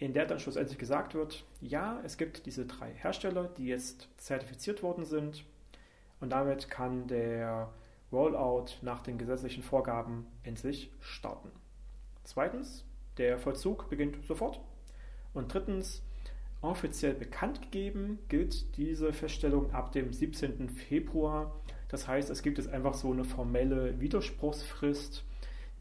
in 0.00 0.12
der 0.12 0.26
dann 0.26 0.40
schlussendlich 0.40 0.78
gesagt 0.78 1.14
wird, 1.14 1.44
ja, 1.60 2.00
es 2.04 2.16
gibt 2.16 2.46
diese 2.46 2.66
drei 2.66 2.92
Hersteller, 2.92 3.44
die 3.56 3.66
jetzt 3.66 4.08
zertifiziert 4.16 4.82
worden 4.82 5.04
sind 5.04 5.44
und 6.18 6.30
damit 6.30 6.68
kann 6.68 7.06
der 7.06 7.72
Rollout 8.10 8.72
nach 8.82 9.02
den 9.02 9.16
gesetzlichen 9.16 9.62
Vorgaben 9.62 10.26
endlich 10.42 10.90
starten. 10.98 11.52
Zweitens, 12.24 12.84
der 13.16 13.38
Vollzug 13.38 13.88
beginnt 13.88 14.24
sofort. 14.26 14.60
Und 15.32 15.54
drittens, 15.54 16.02
offiziell 16.60 17.14
bekannt 17.14 17.62
gegeben 17.62 18.18
gilt 18.28 18.76
diese 18.76 19.12
Feststellung 19.12 19.72
ab 19.72 19.92
dem 19.92 20.12
17. 20.12 20.68
Februar 20.68 21.54
das 21.90 22.06
heißt, 22.06 22.30
es 22.30 22.42
gibt 22.42 22.58
jetzt 22.58 22.72
einfach 22.72 22.94
so 22.94 23.10
eine 23.10 23.24
formelle 23.24 23.98
Widerspruchsfrist, 24.00 25.24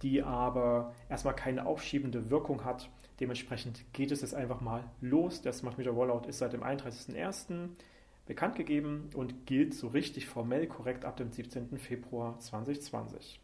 die 0.01 0.23
aber 0.23 0.93
erstmal 1.07 1.35
keine 1.35 1.67
aufschiebende 1.67 2.31
Wirkung 2.31 2.65
hat. 2.65 2.89
Dementsprechend 3.19 3.83
geht 3.93 4.11
es 4.11 4.21
jetzt 4.21 4.33
einfach 4.33 4.61
mal 4.61 4.83
los. 5.01 5.41
Der 5.41 5.53
Smart 5.53 5.77
Meter 5.77 5.91
Rollout 5.91 6.27
ist 6.27 6.39
seit 6.39 6.53
dem 6.53 6.63
31.01. 6.63 7.69
bekannt 8.25 8.55
gegeben 8.55 9.09
und 9.13 9.45
gilt 9.45 9.73
so 9.73 9.87
richtig 9.87 10.27
formell 10.27 10.67
korrekt 10.67 11.03
ab 11.03 11.17
dem 11.17 11.31
17. 11.31 11.77
Februar 11.77 12.39
2020. 12.39 13.41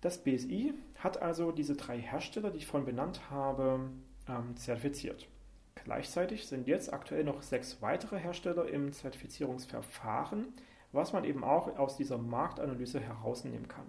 Das 0.00 0.22
BSI 0.22 0.74
hat 0.96 1.20
also 1.20 1.50
diese 1.50 1.74
drei 1.74 1.98
Hersteller, 1.98 2.50
die 2.50 2.58
ich 2.58 2.66
vorhin 2.66 2.86
benannt 2.86 3.30
habe, 3.30 3.90
ähm, 4.28 4.56
zertifiziert. 4.56 5.26
Gleichzeitig 5.74 6.46
sind 6.46 6.68
jetzt 6.68 6.92
aktuell 6.92 7.24
noch 7.24 7.42
sechs 7.42 7.82
weitere 7.82 8.18
Hersteller 8.18 8.68
im 8.68 8.92
Zertifizierungsverfahren, 8.92 10.52
was 10.92 11.12
man 11.12 11.24
eben 11.24 11.42
auch 11.42 11.78
aus 11.78 11.96
dieser 11.96 12.18
Marktanalyse 12.18 13.00
herausnehmen 13.00 13.66
kann. 13.66 13.86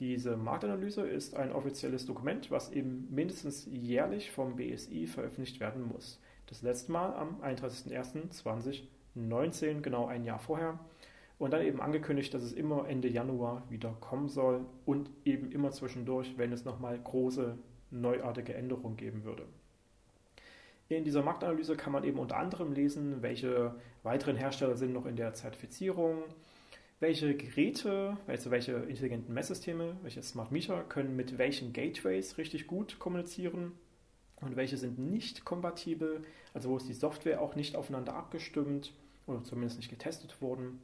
Diese 0.00 0.36
Marktanalyse 0.36 1.06
ist 1.06 1.36
ein 1.36 1.52
offizielles 1.52 2.04
Dokument, 2.04 2.50
was 2.50 2.72
eben 2.72 3.06
mindestens 3.10 3.68
jährlich 3.70 4.32
vom 4.32 4.56
BSI 4.56 5.06
veröffentlicht 5.06 5.60
werden 5.60 5.82
muss. 5.82 6.20
Das 6.46 6.62
letzte 6.62 6.90
Mal 6.90 7.14
am 7.14 7.40
31.01.2019, 7.42 9.82
genau 9.82 10.06
ein 10.06 10.24
Jahr 10.24 10.40
vorher. 10.40 10.80
und 11.36 11.52
dann 11.52 11.62
eben 11.62 11.80
angekündigt, 11.80 12.32
dass 12.32 12.44
es 12.44 12.52
immer 12.52 12.88
Ende 12.88 13.08
Januar 13.08 13.64
wieder 13.68 13.92
kommen 14.00 14.28
soll 14.28 14.64
und 14.86 15.10
eben 15.24 15.50
immer 15.50 15.72
zwischendurch, 15.72 16.38
wenn 16.38 16.52
es 16.52 16.64
nochmal 16.64 16.96
große 16.98 17.58
neuartige 17.90 18.54
Änderungen 18.54 18.96
geben 18.96 19.24
würde. 19.24 19.44
In 20.88 21.04
dieser 21.04 21.22
Marktanalyse 21.22 21.76
kann 21.76 21.92
man 21.92 22.04
eben 22.04 22.18
unter 22.18 22.36
anderem 22.36 22.72
lesen, 22.72 23.22
welche 23.22 23.74
weiteren 24.02 24.36
Hersteller 24.36 24.76
sind 24.76 24.92
noch 24.92 25.06
in 25.06 25.16
der 25.16 25.34
Zertifizierung, 25.34 26.22
welche 27.04 27.34
Geräte, 27.36 28.16
also 28.26 28.50
welche 28.50 28.72
intelligenten 28.72 29.34
Messsysteme, 29.34 29.94
welche 30.00 30.22
Smart 30.22 30.50
Meter 30.50 30.82
können 30.84 31.14
mit 31.14 31.36
welchen 31.36 31.74
Gateways 31.74 32.38
richtig 32.38 32.66
gut 32.66 32.98
kommunizieren 32.98 33.72
und 34.40 34.56
welche 34.56 34.78
sind 34.78 34.98
nicht 34.98 35.44
kompatibel, 35.44 36.22
also 36.54 36.70
wo 36.70 36.78
ist 36.78 36.88
die 36.88 36.94
Software 36.94 37.42
auch 37.42 37.56
nicht 37.56 37.76
aufeinander 37.76 38.14
abgestimmt 38.14 38.94
oder 39.26 39.44
zumindest 39.44 39.76
nicht 39.76 39.90
getestet 39.90 40.40
worden. 40.40 40.80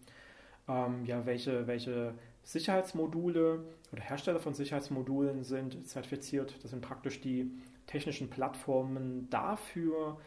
Ähm, 0.68 1.06
ja, 1.06 1.24
welche, 1.24 1.66
welche 1.66 2.12
Sicherheitsmodule 2.42 3.64
oder 3.90 4.02
Hersteller 4.02 4.40
von 4.40 4.52
Sicherheitsmodulen 4.52 5.42
sind 5.42 5.88
zertifiziert. 5.88 6.54
Das 6.62 6.70
sind 6.70 6.82
praktisch 6.82 7.22
die 7.22 7.50
technischen 7.86 8.28
Plattformen 8.28 9.30
dafür, 9.30 10.18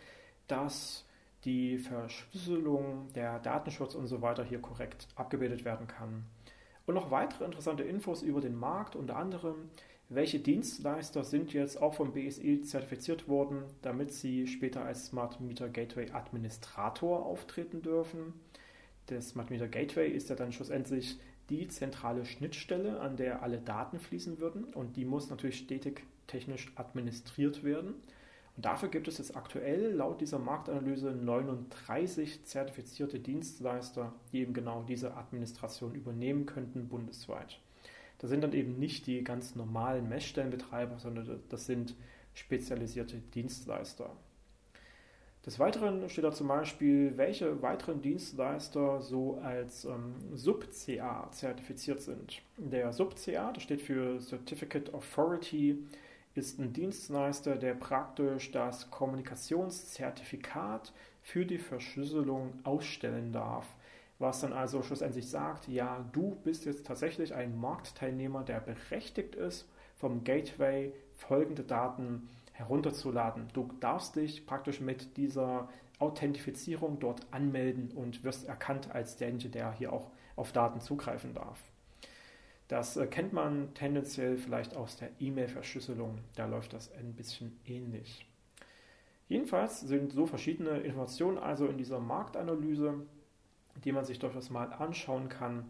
dass 0.48 1.06
die 1.46 1.78
Verschlüsselung, 1.78 3.08
der 3.14 3.40
Datenschutz 3.40 3.96
und 3.96 4.08
so 4.08 4.22
weiter 4.22 4.44
hier 4.44 4.60
korrekt 4.60 5.08
abgebildet 5.16 5.66
werden 5.66 5.88
kann. 5.88 6.26
Und 6.86 6.96
noch 6.96 7.12
weitere 7.12 7.46
interessante 7.46 7.84
Infos 7.84 8.22
über 8.22 8.42
den 8.42 8.56
Markt, 8.56 8.96
unter 8.96 9.16
anderem, 9.16 9.70
welche 10.10 10.40
Dienstleister 10.40 11.24
sind 11.24 11.54
jetzt 11.54 11.82
auch 11.82 11.94
vom 11.94 12.14
BSI 12.14 12.62
zertifiziert 12.62 13.28
worden, 13.28 13.64
damit 13.82 14.12
sie 14.12 14.48
später 14.48 14.84
als 14.84 15.08
Smart 15.08 15.40
Meter 15.40 15.70
Gateway 15.70 16.12
Administrator 16.12 17.26
auftreten 17.26 17.82
dürfen. 17.82 18.34
Der 19.10 19.22
Smart 19.22 19.50
Meter 19.50 19.68
Gateway 19.68 20.10
ist 20.10 20.30
ja 20.30 20.36
dann 20.36 20.52
schlussendlich 20.52 21.18
die 21.50 21.68
zentrale 21.68 22.26
Schnittstelle, 22.26 23.00
an 23.00 23.18
der 23.18 23.44
alle 23.44 23.60
Daten 23.60 24.00
fließen 24.00 24.40
würden 24.40 24.66
und 24.66 24.98
die 24.98 25.06
muss 25.06 25.30
natürlich 25.30 25.58
stetig 25.58 26.04
technisch 26.28 26.72
administriert 26.76 27.64
werden. 27.64 27.96
Und 28.56 28.66
dafür 28.66 28.90
gibt 28.90 29.08
es 29.08 29.18
jetzt 29.18 29.36
aktuell 29.36 29.94
laut 29.94 30.22
dieser 30.22 30.38
Marktanalyse 30.38 31.12
39 31.12 32.46
zertifizierte 32.46 33.20
Dienstleister, 33.20 34.14
die 34.32 34.42
eben 34.42 34.54
genau 34.54 34.84
diese 34.84 35.16
Administration 35.16 35.96
übernehmen 35.96 36.46
könnten 36.46 36.88
bundesweit. 36.88 37.60
Das 38.20 38.30
sind 38.30 38.42
dann 38.42 38.54
eben 38.54 38.78
nicht 38.78 39.08
die 39.08 39.24
ganz 39.24 39.56
normalen 39.56 40.08
Messstellenbetreiber, 40.08 41.00
sondern 41.00 41.42
das 41.50 41.66
sind 41.66 41.96
spezialisierte 42.34 43.18
Dienstleister. 43.18 44.16
Des 45.46 45.60
Weiteren 45.60 46.08
steht 46.10 46.24
da 46.24 46.32
zum 46.32 46.48
Beispiel, 46.48 47.18
welche 47.18 47.62
weiteren 47.62 48.02
Dienstleister 48.02 49.02
so 49.02 49.40
als 49.44 49.84
ähm, 49.84 50.16
Sub-CA 50.34 51.30
zertifiziert 51.32 52.02
sind. 52.02 52.42
Der 52.56 52.94
Sub-CA, 52.94 53.52
das 53.52 53.64
steht 53.64 53.82
für 53.82 54.22
Certificate 54.22 54.94
Authority, 54.94 55.86
ist 56.34 56.60
ein 56.60 56.74
Dienstleister, 56.74 57.56
der 57.56 57.76
praktisch 57.76 58.52
das 58.52 58.92
Kommunikationszertifikat 58.92 60.92
für 61.22 61.46
die 61.46 61.60
Verschlüsselung 61.60 62.60
ausstellen 62.64 63.32
darf. 63.32 63.68
Was 64.20 64.42
dann 64.42 64.54
also 64.54 64.84
schlussendlich 64.84 65.30
sagt, 65.30 65.68
ja, 65.68 66.06
du 66.12 66.36
bist 66.44 66.66
jetzt 66.66 66.86
tatsächlich 66.86 67.34
ein 67.34 67.60
Marktteilnehmer, 67.60 68.44
der 68.44 68.60
berechtigt 68.60 69.36
ist, 69.36 69.68
vom 69.96 70.24
Gateway 70.24 70.94
folgende 71.14 71.64
Daten 71.64 72.28
zu 72.28 72.44
herunterzuladen. 72.54 73.48
Du 73.54 73.70
darfst 73.80 74.16
dich 74.16 74.46
praktisch 74.46 74.80
mit 74.80 75.18
dieser 75.18 75.68
Authentifizierung 76.00 77.00
dort 77.00 77.26
anmelden 77.32 77.92
und 77.92 78.24
wirst 78.24 78.48
erkannt 78.48 78.94
als 78.94 79.18
derjenige, 79.18 79.50
der 79.50 79.74
hier 79.74 79.92
auch 79.92 80.12
auf 80.36 80.52
Daten 80.52 80.80
zugreifen 80.80 81.34
darf. 81.34 81.60
Das 82.68 82.98
äh, 82.98 83.08
kennt 83.08 83.34
man 83.34 83.74
tendenziell 83.74 84.38
vielleicht 84.38 84.76
aus 84.76 84.98
der 84.98 85.10
E-Mail-Verschlüsselung. 85.20 86.20
Da 86.36 86.46
läuft 86.46 86.74
das 86.74 86.92
ein 86.94 87.14
bisschen 87.14 87.60
ähnlich. 87.66 88.26
Jedenfalls 89.28 89.82
sind 89.82 90.12
so 90.14 90.26
verschiedene 90.26 90.80
Informationen 90.80 91.38
also 91.38 91.68
in 91.68 91.78
dieser 91.78 92.00
Marktanalyse, 92.00 93.06
die 93.84 93.92
man 93.92 94.06
sich 94.06 94.20
durchaus 94.20 94.50
mal 94.50 94.72
anschauen 94.74 95.30
kann 95.30 95.66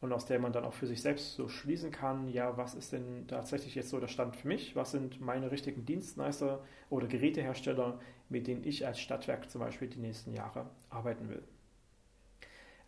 und 0.00 0.12
aus 0.12 0.26
der 0.26 0.38
man 0.40 0.52
dann 0.52 0.64
auch 0.64 0.74
für 0.74 0.86
sich 0.86 1.00
selbst 1.00 1.34
so 1.34 1.48
schließen 1.48 1.90
kann, 1.90 2.28
ja, 2.28 2.56
was 2.56 2.74
ist 2.74 2.92
denn 2.92 3.26
tatsächlich 3.28 3.74
jetzt 3.76 3.88
so 3.88 4.00
der 4.00 4.08
Stand 4.08 4.36
für 4.36 4.48
mich? 4.48 4.74
Was 4.74 4.90
sind 4.90 5.20
meine 5.20 5.50
richtigen 5.50 5.86
Dienstleister 5.86 6.62
oder 6.90 7.06
Gerätehersteller, 7.06 8.00
mit 8.28 8.46
denen 8.46 8.64
ich 8.64 8.86
als 8.86 8.98
Stadtwerk 8.98 9.48
zum 9.48 9.60
Beispiel 9.60 9.88
die 9.88 10.00
nächsten 10.00 10.32
Jahre 10.32 10.66
arbeiten 10.90 11.28
will? 11.28 11.42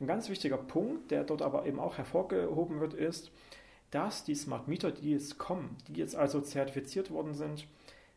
Ein 0.00 0.06
ganz 0.06 0.28
wichtiger 0.28 0.56
Punkt, 0.56 1.10
der 1.10 1.24
dort 1.24 1.42
aber 1.42 1.66
eben 1.66 1.78
auch 1.78 1.98
hervorgehoben 1.98 2.80
wird, 2.80 2.94
ist, 2.94 3.30
dass 3.90 4.24
die 4.24 4.34
Smart 4.34 4.66
Meter, 4.66 4.90
die 4.90 5.12
jetzt 5.12 5.38
kommen, 5.38 5.76
die 5.86 5.94
jetzt 5.94 6.16
also 6.16 6.40
zertifiziert 6.40 7.10
worden 7.10 7.34
sind, 7.34 7.68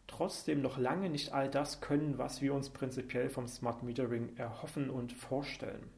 trotzdem 0.07 0.61
noch 0.61 0.77
lange 0.77 1.09
nicht 1.09 1.33
all 1.33 1.49
das 1.49 1.81
können, 1.81 2.17
was 2.17 2.41
wir 2.41 2.53
uns 2.53 2.69
prinzipiell 2.69 3.29
vom 3.29 3.47
Smart 3.47 3.83
Metering 3.83 4.35
erhoffen 4.37 4.89
und 4.89 5.13
vorstellen. 5.13 5.89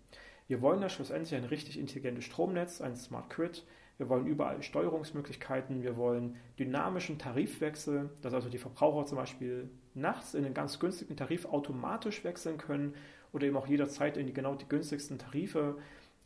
Wir 0.48 0.62
wollen 0.62 0.82
ja 0.82 0.90
schlussendlich 0.90 1.36
ein 1.36 1.46
richtig 1.46 1.80
intelligentes 1.80 2.26
Stromnetz, 2.26 2.82
ein 2.82 2.96
Smart 2.96 3.30
Grid. 3.30 3.64
Wir 3.98 4.10
wollen 4.10 4.26
überall 4.26 4.64
Steuerungsmöglichkeiten. 4.64 5.84
Wir 5.84 5.96
wollen 5.96 6.38
dynamischen 6.58 7.20
Tarifwechsel, 7.20 8.10
dass 8.22 8.34
also 8.34 8.50
die 8.50 8.58
Verbraucher 8.58 9.06
zum 9.06 9.18
Beispiel 9.18 9.70
nachts 9.94 10.34
in 10.34 10.44
einen 10.44 10.54
ganz 10.54 10.80
günstigen 10.80 11.16
Tarif 11.16 11.46
automatisch 11.46 12.24
wechseln 12.24 12.58
können 12.58 12.96
oder 13.34 13.48
eben 13.48 13.58
auch 13.58 13.68
jederzeit 13.68 14.18
in 14.18 14.28
die 14.28 14.34
genau 14.34 14.56
die 14.56 14.68
günstigsten 14.68 15.18
Tarife 15.18 15.76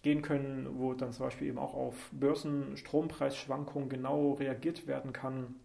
gehen 0.04 0.22
können, 0.22 0.68
wo 0.78 0.94
dann 0.94 1.14
zum 1.14 1.26
Beispiel 1.26 1.48
eben 1.48 1.58
auch 1.58 1.74
auf 1.74 2.10
Börsenstrompreisschwankungen 2.12 3.90
genau 3.90 4.34
reagiert 4.34 4.86
werden 4.88 5.14
kann. 5.14 5.56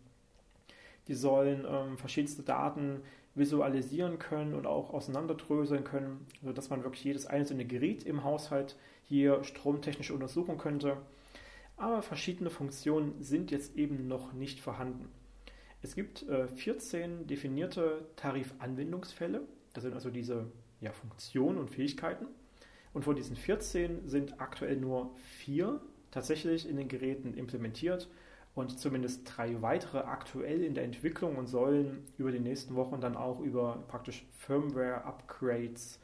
Die 1.08 1.14
sollen 1.14 1.66
ähm, 1.68 1.98
verschiedenste 1.98 2.42
Daten 2.42 3.02
visualisieren 3.34 4.18
können 4.18 4.54
und 4.54 4.66
auch 4.66 4.92
auseinanderdröseln 4.92 5.84
können, 5.84 6.26
sodass 6.42 6.70
man 6.70 6.84
wirklich 6.84 7.04
jedes 7.04 7.26
einzelne 7.26 7.64
Gerät 7.64 8.04
im 8.04 8.24
Haushalt 8.24 8.76
hier 9.04 9.42
stromtechnisch 9.44 10.10
untersuchen 10.10 10.58
könnte. 10.58 10.96
Aber 11.76 12.02
verschiedene 12.02 12.50
Funktionen 12.50 13.22
sind 13.22 13.50
jetzt 13.50 13.76
eben 13.76 14.08
noch 14.08 14.32
nicht 14.32 14.60
vorhanden. 14.60 15.08
Es 15.80 15.94
gibt 15.94 16.28
äh, 16.28 16.48
14 16.48 17.26
definierte 17.26 18.04
Tarifanwendungsfälle, 18.16 19.42
das 19.72 19.84
sind 19.84 19.94
also 19.94 20.10
diese 20.10 20.46
ja, 20.80 20.92
Funktionen 20.92 21.58
und 21.58 21.70
Fähigkeiten. 21.70 22.26
Und 22.92 23.04
von 23.04 23.16
diesen 23.16 23.36
14 23.36 24.08
sind 24.08 24.40
aktuell 24.40 24.76
nur 24.76 25.14
vier 25.16 25.80
tatsächlich 26.10 26.68
in 26.68 26.76
den 26.76 26.88
Geräten 26.88 27.34
implementiert 27.34 28.08
und 28.54 28.78
zumindest 28.78 29.22
drei 29.24 29.60
weitere 29.62 29.98
aktuell 29.98 30.64
in 30.64 30.74
der 30.74 30.84
Entwicklung 30.84 31.36
und 31.36 31.46
sollen 31.46 32.04
über 32.16 32.32
die 32.32 32.40
nächsten 32.40 32.74
Wochen 32.74 33.00
dann 33.00 33.16
auch 33.16 33.40
über 33.40 33.84
praktisch 33.88 34.26
Firmware-Upgrades, 34.38 36.00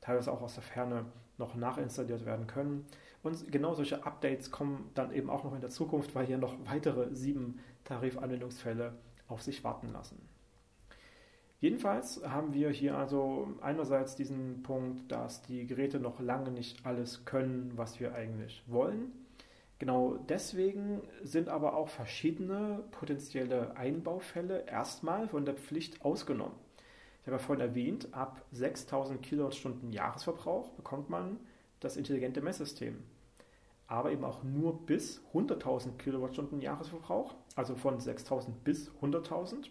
teilweise 0.00 0.30
auch 0.30 0.42
aus 0.42 0.54
der 0.54 0.62
Ferne, 0.62 1.06
noch 1.38 1.54
nachinstalliert 1.54 2.24
werden 2.24 2.46
können. 2.46 2.86
Und 3.22 3.50
genau 3.50 3.74
solche 3.74 4.06
Updates 4.06 4.50
kommen 4.50 4.90
dann 4.94 5.12
eben 5.12 5.28
auch 5.28 5.44
noch 5.44 5.54
in 5.54 5.60
der 5.60 5.70
Zukunft, 5.70 6.14
weil 6.14 6.26
hier 6.26 6.38
noch 6.38 6.54
weitere 6.64 7.14
sieben 7.14 7.58
Tarifanwendungsfälle 7.84 8.94
auf 9.28 9.42
sich 9.42 9.64
warten 9.64 9.92
lassen. 9.92 10.35
Jedenfalls 11.58 12.22
haben 12.24 12.52
wir 12.52 12.70
hier 12.70 12.98
also 12.98 13.48
einerseits 13.62 14.14
diesen 14.14 14.62
Punkt, 14.62 15.10
dass 15.10 15.42
die 15.42 15.66
Geräte 15.66 15.98
noch 15.98 16.20
lange 16.20 16.50
nicht 16.50 16.84
alles 16.84 17.24
können, 17.24 17.72
was 17.76 17.98
wir 17.98 18.14
eigentlich 18.14 18.62
wollen. 18.66 19.12
Genau 19.78 20.16
deswegen 20.28 21.02
sind 21.22 21.48
aber 21.48 21.74
auch 21.76 21.88
verschiedene 21.88 22.84
potenzielle 22.92 23.76
Einbaufälle 23.76 24.64
erstmal 24.66 25.28
von 25.28 25.44
der 25.44 25.54
Pflicht 25.54 26.02
ausgenommen. 26.02 26.54
Ich 27.20 27.26
habe 27.26 27.36
ja 27.36 27.46
vorhin 27.46 27.66
erwähnt, 27.68 28.08
ab 28.12 28.42
6000 28.52 29.22
Kilowattstunden 29.22 29.92
Jahresverbrauch 29.92 30.70
bekommt 30.70 31.10
man 31.10 31.38
das 31.80 31.96
intelligente 31.96 32.40
Messsystem. 32.40 33.02
Aber 33.88 34.12
eben 34.12 34.24
auch 34.24 34.42
nur 34.42 34.84
bis 34.86 35.22
100.000 35.34 35.96
Kilowattstunden 35.96 36.60
Jahresverbrauch, 36.60 37.34
also 37.54 37.74
von 37.74 38.00
6000 38.00 38.64
bis 38.64 38.90
100.000. 39.02 39.68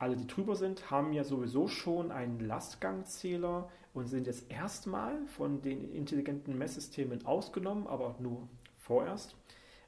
Alle, 0.00 0.16
die 0.16 0.26
drüber 0.26 0.56
sind, 0.56 0.90
haben 0.90 1.12
ja 1.12 1.24
sowieso 1.24 1.68
schon 1.68 2.10
einen 2.10 2.40
Lastgangzähler 2.40 3.68
und 3.92 4.06
sind 4.06 4.26
jetzt 4.26 4.50
erstmal 4.50 5.26
von 5.26 5.60
den 5.60 5.92
intelligenten 5.92 6.56
Messsystemen 6.56 7.26
ausgenommen, 7.26 7.86
aber 7.86 8.16
nur 8.18 8.48
vorerst, 8.78 9.36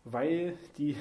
weil 0.04 0.58
die 0.76 0.96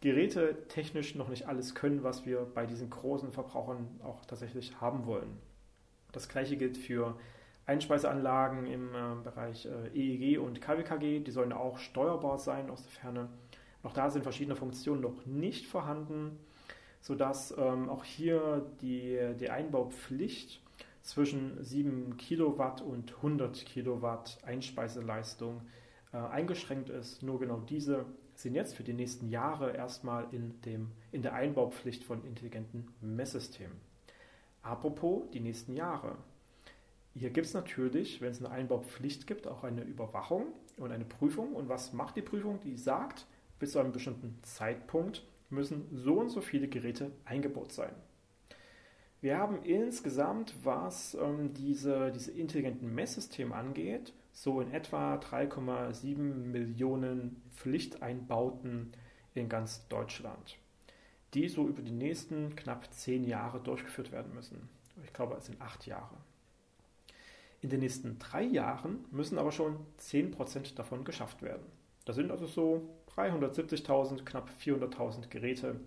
Geräte 0.00 0.68
technisch 0.68 1.16
noch 1.16 1.28
nicht 1.28 1.48
alles 1.48 1.74
können, 1.74 2.04
was 2.04 2.26
wir 2.26 2.46
bei 2.54 2.64
diesen 2.64 2.90
großen 2.90 3.32
Verbrauchern 3.32 3.88
auch 4.04 4.24
tatsächlich 4.24 4.80
haben 4.80 5.06
wollen. 5.06 5.36
Das 6.12 6.28
gleiche 6.28 6.56
gilt 6.56 6.76
für 6.76 7.18
Einspeiseanlagen 7.66 8.66
im 8.66 8.94
äh, 8.94 9.22
Bereich 9.24 9.66
äh, 9.66 9.88
EEG 9.92 10.38
und 10.38 10.60
KWKG, 10.60 11.24
die 11.24 11.30
sollen 11.32 11.52
auch 11.52 11.78
steuerbar 11.78 12.38
sein 12.38 12.70
aus 12.70 12.84
der 12.84 12.92
Ferne. 12.92 13.28
Auch 13.82 13.94
da 13.94 14.10
sind 14.10 14.22
verschiedene 14.22 14.54
Funktionen 14.54 15.00
noch 15.00 15.26
nicht 15.26 15.66
vorhanden, 15.66 16.38
sodass 17.08 17.54
ähm, 17.56 17.88
auch 17.88 18.04
hier 18.04 18.66
die, 18.82 19.18
die 19.40 19.48
Einbaupflicht 19.48 20.60
zwischen 21.00 21.56
7 21.64 22.18
Kilowatt 22.18 22.82
und 22.82 23.16
100 23.16 23.64
Kilowatt 23.64 24.36
Einspeiseleistung 24.44 25.62
äh, 26.12 26.18
eingeschränkt 26.18 26.90
ist. 26.90 27.22
Nur 27.22 27.40
genau 27.40 27.60
diese 27.60 28.04
sind 28.34 28.54
jetzt 28.54 28.74
für 28.74 28.82
die 28.82 28.92
nächsten 28.92 29.30
Jahre 29.30 29.74
erstmal 29.74 30.26
in, 30.32 30.60
dem, 30.60 30.90
in 31.10 31.22
der 31.22 31.32
Einbaupflicht 31.32 32.04
von 32.04 32.22
intelligenten 32.26 32.88
Messsystemen. 33.00 33.78
Apropos 34.60 35.30
die 35.32 35.40
nächsten 35.40 35.72
Jahre. 35.72 36.14
Hier 37.14 37.30
gibt 37.30 37.46
es 37.46 37.54
natürlich, 37.54 38.20
wenn 38.20 38.32
es 38.32 38.44
eine 38.44 38.50
Einbaupflicht 38.50 39.26
gibt, 39.26 39.46
auch 39.46 39.64
eine 39.64 39.80
Überwachung 39.82 40.48
und 40.76 40.92
eine 40.92 41.06
Prüfung. 41.06 41.54
Und 41.54 41.70
was 41.70 41.94
macht 41.94 42.16
die 42.16 42.22
Prüfung? 42.22 42.60
Die 42.60 42.76
sagt, 42.76 43.24
bis 43.58 43.72
zu 43.72 43.78
einem 43.78 43.92
bestimmten 43.92 44.38
Zeitpunkt 44.42 45.24
müssen 45.50 45.86
so 45.92 46.14
und 46.14 46.30
so 46.30 46.40
viele 46.40 46.68
Geräte 46.68 47.10
eingebaut 47.24 47.72
sein. 47.72 47.94
Wir 49.20 49.38
haben 49.38 49.62
insgesamt, 49.64 50.54
was 50.62 51.14
ähm, 51.14 51.52
diese, 51.54 52.12
diese 52.12 52.30
intelligenten 52.30 52.94
Messsysteme 52.94 53.54
angeht, 53.54 54.12
so 54.32 54.60
in 54.60 54.70
etwa 54.70 55.16
3,7 55.16 56.16
Millionen 56.16 57.42
Pflichteinbauten 57.56 58.92
in 59.34 59.48
ganz 59.48 59.88
Deutschland, 59.88 60.58
die 61.34 61.48
so 61.48 61.66
über 61.66 61.82
die 61.82 61.90
nächsten 61.90 62.54
knapp 62.54 62.92
zehn 62.92 63.24
Jahre 63.24 63.58
durchgeführt 63.58 64.12
werden 64.12 64.32
müssen. 64.34 64.68
Ich 65.04 65.12
glaube, 65.12 65.34
es 65.36 65.46
sind 65.46 65.60
acht 65.60 65.86
Jahre. 65.86 66.16
In 67.60 67.70
den 67.70 67.80
nächsten 67.80 68.20
drei 68.20 68.42
Jahren 68.42 69.04
müssen 69.10 69.38
aber 69.38 69.50
schon 69.50 69.78
10% 70.00 70.76
davon 70.76 71.04
geschafft 71.04 71.42
werden. 71.42 71.66
Das 72.08 72.16
sind 72.16 72.30
also 72.30 72.46
so 72.46 72.88
370.000, 73.16 74.24
knapp 74.24 74.48
400.000 74.64 75.28
Geräte, 75.28 75.78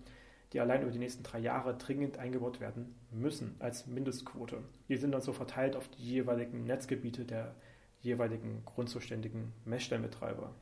die 0.52 0.60
allein 0.60 0.82
über 0.82 0.92
die 0.92 1.00
nächsten 1.00 1.24
drei 1.24 1.40
Jahre 1.40 1.76
dringend 1.76 2.16
eingebaut 2.16 2.60
werden 2.60 2.94
müssen 3.10 3.56
als 3.58 3.88
Mindestquote. 3.88 4.58
Die 4.88 4.96
sind 4.98 5.10
dann 5.10 5.20
so 5.20 5.32
verteilt 5.32 5.74
auf 5.74 5.88
die 5.88 6.04
jeweiligen 6.04 6.64
Netzgebiete 6.64 7.24
der 7.24 7.56
jeweiligen 8.02 8.62
grundzuständigen 8.64 9.52
Messstellenbetreiber. 9.64 10.54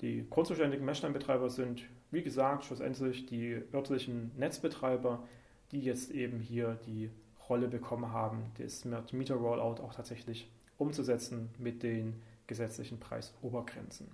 Die 0.00 0.26
grundzuständigen 0.28 0.84
Messstellenbetreiber 0.84 1.50
sind, 1.50 1.84
wie 2.10 2.22
gesagt, 2.22 2.64
schlussendlich 2.64 3.26
die 3.26 3.62
örtlichen 3.72 4.32
Netzbetreiber, 4.36 5.22
die 5.70 5.82
jetzt 5.82 6.10
eben 6.10 6.40
hier 6.40 6.80
die 6.84 7.10
Rolle 7.48 7.68
bekommen 7.68 8.10
haben, 8.10 8.50
das 8.58 8.84
Meter 9.12 9.36
Rollout 9.36 9.80
auch 9.84 9.94
tatsächlich 9.94 10.50
umzusetzen 10.78 11.50
mit 11.58 11.84
den 11.84 12.20
gesetzlichen 12.48 12.98
Preisobergrenzen. 12.98 14.08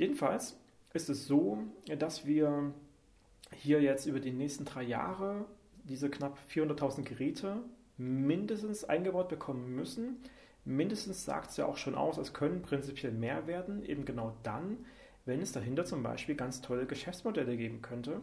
Jedenfalls 0.00 0.58
ist 0.94 1.10
es 1.10 1.26
so, 1.26 1.58
dass 1.98 2.24
wir 2.24 2.72
hier 3.54 3.82
jetzt 3.82 4.06
über 4.06 4.18
die 4.18 4.32
nächsten 4.32 4.64
drei 4.64 4.82
Jahre 4.82 5.44
diese 5.84 6.08
knapp 6.08 6.38
400.000 6.50 7.02
Geräte 7.02 7.58
mindestens 7.98 8.84
eingebaut 8.84 9.28
bekommen 9.28 9.74
müssen. 9.74 10.22
Mindestens 10.64 11.26
sagt 11.26 11.50
es 11.50 11.58
ja 11.58 11.66
auch 11.66 11.76
schon 11.76 11.96
aus, 11.96 12.16
es 12.16 12.32
können 12.32 12.62
prinzipiell 12.62 13.12
mehr 13.12 13.46
werden, 13.46 13.84
eben 13.84 14.06
genau 14.06 14.34
dann, 14.42 14.86
wenn 15.26 15.42
es 15.42 15.52
dahinter 15.52 15.84
zum 15.84 16.02
Beispiel 16.02 16.34
ganz 16.34 16.62
tolle 16.62 16.86
Geschäftsmodelle 16.86 17.58
geben 17.58 17.82
könnte, 17.82 18.22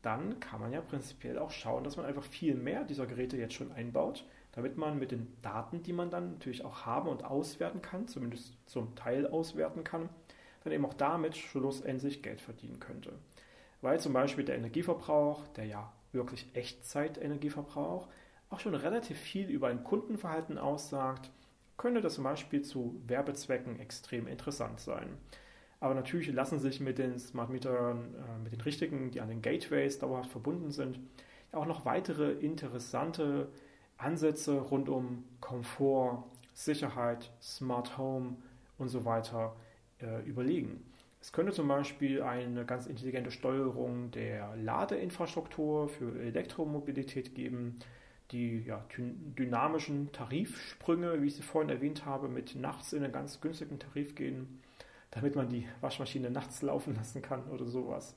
dann 0.00 0.40
kann 0.40 0.62
man 0.62 0.72
ja 0.72 0.80
prinzipiell 0.80 1.38
auch 1.38 1.50
schauen, 1.50 1.84
dass 1.84 1.98
man 1.98 2.06
einfach 2.06 2.24
viel 2.24 2.54
mehr 2.54 2.84
dieser 2.84 3.04
Geräte 3.04 3.36
jetzt 3.36 3.52
schon 3.52 3.70
einbaut, 3.72 4.24
damit 4.52 4.78
man 4.78 4.98
mit 4.98 5.12
den 5.12 5.36
Daten, 5.42 5.82
die 5.82 5.92
man 5.92 6.08
dann 6.08 6.32
natürlich 6.32 6.64
auch 6.64 6.86
haben 6.86 7.10
und 7.10 7.22
auswerten 7.22 7.82
kann, 7.82 8.08
zumindest 8.08 8.56
zum 8.64 8.94
Teil 8.94 9.26
auswerten 9.26 9.84
kann, 9.84 10.08
dann 10.64 10.72
eben 10.72 10.84
auch 10.84 10.94
damit 10.94 11.36
schlussendlich 11.36 12.22
Geld 12.22 12.40
verdienen 12.40 12.80
könnte. 12.80 13.12
Weil 13.80 14.00
zum 14.00 14.12
Beispiel 14.12 14.44
der 14.44 14.56
Energieverbrauch, 14.56 15.46
der 15.48 15.66
ja 15.66 15.92
wirklich 16.12 16.46
Echtzeit-Energieverbrauch, 16.54 18.08
auch 18.50 18.60
schon 18.60 18.74
relativ 18.74 19.18
viel 19.18 19.48
über 19.48 19.68
ein 19.68 19.82
Kundenverhalten 19.82 20.58
aussagt, 20.58 21.30
könnte 21.76 22.00
das 22.00 22.14
zum 22.14 22.24
Beispiel 22.24 22.62
zu 22.62 23.00
Werbezwecken 23.06 23.80
extrem 23.80 24.26
interessant 24.26 24.78
sein. 24.78 25.16
Aber 25.80 25.94
natürlich 25.94 26.32
lassen 26.32 26.60
sich 26.60 26.78
mit 26.78 26.98
den 26.98 27.18
Smart 27.18 27.50
Metern, 27.50 28.14
äh, 28.14 28.38
mit 28.44 28.52
den 28.52 28.60
richtigen, 28.60 29.10
die 29.10 29.20
an 29.20 29.28
den 29.28 29.42
Gateways 29.42 29.98
dauerhaft 29.98 30.30
verbunden 30.30 30.70
sind, 30.70 31.00
auch 31.50 31.66
noch 31.66 31.84
weitere 31.84 32.32
interessante 32.32 33.48
Ansätze 33.98 34.60
rund 34.60 34.88
um 34.88 35.24
Komfort, 35.40 36.24
Sicherheit, 36.54 37.32
Smart 37.40 37.98
Home 37.98 38.36
und 38.78 38.88
so 38.88 39.04
weiter 39.04 39.56
äh, 40.02 40.20
überlegen. 40.22 40.84
Es 41.20 41.32
könnte 41.32 41.52
zum 41.52 41.68
Beispiel 41.68 42.22
eine 42.22 42.64
ganz 42.64 42.86
intelligente 42.86 43.30
Steuerung 43.30 44.10
der 44.10 44.56
Ladeinfrastruktur 44.56 45.88
für 45.88 46.20
Elektromobilität 46.20 47.34
geben, 47.34 47.78
die 48.32 48.64
ja, 48.64 48.84
dynamischen 48.96 50.10
Tarifsprünge, 50.10 51.22
wie 51.22 51.28
ich 51.28 51.36
sie 51.36 51.42
vorhin 51.42 51.70
erwähnt 51.70 52.06
habe, 52.06 52.28
mit 52.28 52.56
nachts 52.56 52.92
in 52.92 53.04
einen 53.04 53.12
ganz 53.12 53.40
günstigen 53.40 53.78
Tarif 53.78 54.14
gehen 54.14 54.60
damit 55.12 55.36
man 55.36 55.48
die 55.48 55.68
Waschmaschine 55.80 56.30
nachts 56.30 56.62
laufen 56.62 56.96
lassen 56.96 57.22
kann 57.22 57.44
oder 57.44 57.66
sowas. 57.66 58.16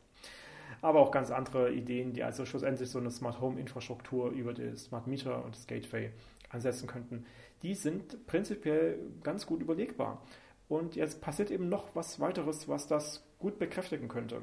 Aber 0.82 1.00
auch 1.00 1.12
ganz 1.12 1.30
andere 1.30 1.72
Ideen, 1.72 2.14
die 2.14 2.24
also 2.24 2.46
schlussendlich 2.46 2.90
so 2.90 3.00
eine 3.00 3.12
Smart 3.12 3.40
Home 3.40 3.60
Infrastruktur 3.60 4.32
über 4.32 4.54
das 4.54 4.86
Smart 4.86 5.06
Meter 5.06 5.46
und 5.46 5.56
das 5.56 5.68
Gateway 5.68 6.10
ansetzen 6.50 6.88
könnten. 6.88 7.26
Die 7.62 7.76
sind 7.76 8.26
prinzipiell 8.28 9.00
ganz 9.24 9.46
gut 9.46 9.62
überlegbar. 9.62 10.22
Und 10.68 10.96
jetzt 10.96 11.22
passiert 11.22 11.52
eben 11.52 11.70
noch 11.70 11.96
was 11.96 12.20
weiteres, 12.20 12.68
was 12.68 12.88
das 12.88 13.24
gut 13.40 13.60
bekräftigen 13.60 14.08
könnte. 14.08 14.42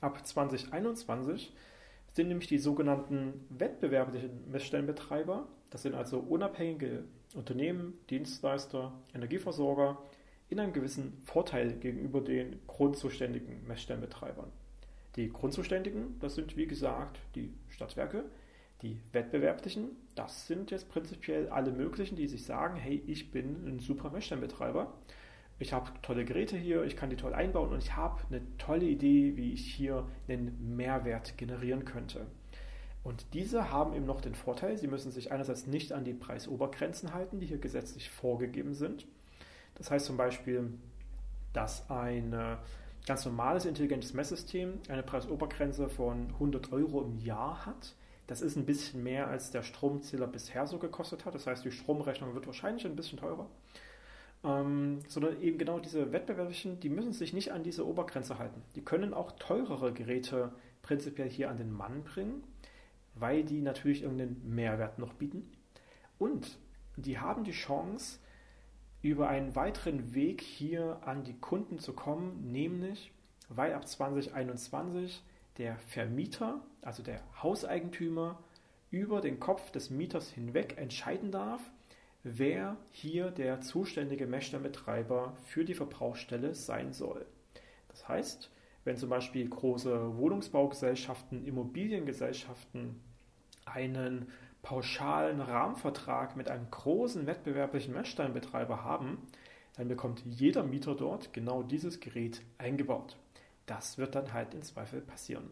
Ab 0.00 0.26
2021 0.26 1.52
sind 2.12 2.28
nämlich 2.28 2.48
die 2.48 2.58
sogenannten 2.58 3.44
wettbewerblichen 3.50 4.50
Messstellenbetreiber, 4.50 5.46
das 5.70 5.82
sind 5.82 5.94
also 5.94 6.18
unabhängige 6.18 7.04
Unternehmen, 7.34 7.94
Dienstleister, 8.08 8.92
Energieversorger, 9.14 9.98
in 10.48 10.60
einem 10.60 10.72
gewissen 10.72 11.20
Vorteil 11.24 11.72
gegenüber 11.72 12.20
den 12.20 12.60
grundzuständigen 12.66 13.66
Messstellenbetreibern. 13.66 14.50
Die 15.16 15.28
Grundzuständigen, 15.30 16.18
das 16.20 16.34
sind 16.34 16.56
wie 16.56 16.66
gesagt 16.66 17.18
die 17.34 17.52
Stadtwerke. 17.68 18.24
Die 18.82 19.00
wettbewerblichen, 19.12 19.96
das 20.14 20.46
sind 20.46 20.70
jetzt 20.70 20.90
prinzipiell 20.90 21.48
alle 21.48 21.72
möglichen, 21.72 22.14
die 22.14 22.28
sich 22.28 22.44
sagen, 22.44 22.76
hey, 22.76 23.02
ich 23.06 23.30
bin 23.30 23.66
ein 23.66 23.80
super 23.80 24.10
Messstellenbetreiber. 24.10 24.92
Ich 25.58 25.72
habe 25.72 25.90
tolle 26.02 26.24
Geräte 26.24 26.56
hier, 26.56 26.84
ich 26.84 26.96
kann 26.96 27.08
die 27.08 27.16
toll 27.16 27.32
einbauen 27.32 27.70
und 27.70 27.82
ich 27.82 27.96
habe 27.96 28.20
eine 28.28 28.42
tolle 28.58 28.84
Idee, 28.84 29.36
wie 29.36 29.52
ich 29.52 29.74
hier 29.74 30.06
einen 30.28 30.76
Mehrwert 30.76 31.38
generieren 31.38 31.84
könnte. 31.84 32.26
Und 33.02 33.24
diese 33.34 33.70
haben 33.70 33.94
eben 33.94 34.04
noch 34.04 34.20
den 34.20 34.34
Vorteil, 34.34 34.76
sie 34.76 34.88
müssen 34.88 35.12
sich 35.12 35.32
einerseits 35.32 35.66
nicht 35.66 35.92
an 35.92 36.04
die 36.04 36.12
Preisobergrenzen 36.12 37.14
halten, 37.14 37.38
die 37.40 37.46
hier 37.46 37.58
gesetzlich 37.58 38.10
vorgegeben 38.10 38.74
sind. 38.74 39.06
Das 39.76 39.90
heißt 39.90 40.06
zum 40.06 40.16
Beispiel, 40.16 40.72
dass 41.52 41.88
ein 41.88 42.36
ganz 43.06 43.24
normales 43.24 43.64
intelligentes 43.64 44.12
Messsystem 44.12 44.80
eine 44.88 45.02
Preisobergrenze 45.02 45.88
von 45.88 46.30
100 46.32 46.72
Euro 46.72 47.02
im 47.02 47.16
Jahr 47.18 47.64
hat. 47.64 47.94
Das 48.26 48.42
ist 48.42 48.56
ein 48.56 48.66
bisschen 48.66 49.04
mehr, 49.04 49.28
als 49.28 49.52
der 49.52 49.62
Stromzähler 49.62 50.26
bisher 50.26 50.66
so 50.66 50.78
gekostet 50.78 51.24
hat. 51.24 51.34
Das 51.34 51.46
heißt, 51.46 51.64
die 51.64 51.70
Stromrechnung 51.70 52.34
wird 52.34 52.46
wahrscheinlich 52.46 52.84
ein 52.84 52.96
bisschen 52.96 53.18
teurer. 53.18 53.48
Ähm, 54.46 55.00
sondern 55.08 55.42
eben 55.42 55.58
genau 55.58 55.80
diese 55.80 56.12
Wettbewerblichen, 56.12 56.78
die 56.78 56.88
müssen 56.88 57.12
sich 57.12 57.32
nicht 57.32 57.52
an 57.52 57.64
diese 57.64 57.84
Obergrenze 57.84 58.38
halten. 58.38 58.62
Die 58.76 58.84
können 58.84 59.12
auch 59.12 59.32
teurere 59.32 59.92
Geräte 59.92 60.52
prinzipiell 60.82 61.28
hier 61.28 61.50
an 61.50 61.56
den 61.56 61.72
Mann 61.72 62.04
bringen, 62.04 62.44
weil 63.16 63.42
die 63.42 63.60
natürlich 63.60 64.02
irgendeinen 64.02 64.40
Mehrwert 64.54 65.00
noch 65.00 65.14
bieten. 65.14 65.50
Und 66.18 66.58
die 66.96 67.18
haben 67.18 67.42
die 67.42 67.52
Chance, 67.52 68.20
über 69.02 69.28
einen 69.28 69.54
weiteren 69.54 70.14
Weg 70.14 70.40
hier 70.40 71.00
an 71.04 71.24
die 71.24 71.38
Kunden 71.38 71.78
zu 71.78 71.92
kommen, 71.92 72.50
nämlich 72.50 73.12
weil 73.48 73.72
ab 73.74 73.86
2021 73.86 75.22
der 75.58 75.76
Vermieter, 75.78 76.60
also 76.82 77.02
der 77.02 77.20
Hauseigentümer, 77.42 78.42
über 78.90 79.20
den 79.20 79.40
Kopf 79.40 79.70
des 79.70 79.90
Mieters 79.90 80.30
hinweg 80.30 80.76
entscheiden 80.78 81.30
darf, 81.30 81.60
wer 82.28 82.76
hier 82.90 83.30
der 83.30 83.60
zuständige 83.60 84.26
Messstellenbetreiber 84.26 85.36
für 85.44 85.64
die 85.64 85.74
Verbrauchsstelle 85.74 86.56
sein 86.56 86.92
soll. 86.92 87.24
Das 87.88 88.08
heißt, 88.08 88.50
wenn 88.84 88.96
zum 88.96 89.10
Beispiel 89.10 89.48
große 89.48 90.16
Wohnungsbaugesellschaften, 90.16 91.44
Immobiliengesellschaften 91.44 93.00
einen 93.64 94.26
pauschalen 94.62 95.40
Rahmenvertrag 95.40 96.36
mit 96.36 96.48
einem 96.48 96.68
großen 96.68 97.26
wettbewerblichen 97.26 97.94
Messsteinbetreiber 97.94 98.82
haben, 98.82 99.18
dann 99.76 99.86
bekommt 99.86 100.22
jeder 100.24 100.64
Mieter 100.64 100.96
dort 100.96 101.32
genau 101.32 101.62
dieses 101.62 102.00
Gerät 102.00 102.42
eingebaut. 102.58 103.16
Das 103.66 103.98
wird 103.98 104.16
dann 104.16 104.32
halt 104.32 104.52
im 104.54 104.62
Zweifel 104.62 105.00
passieren. 105.00 105.50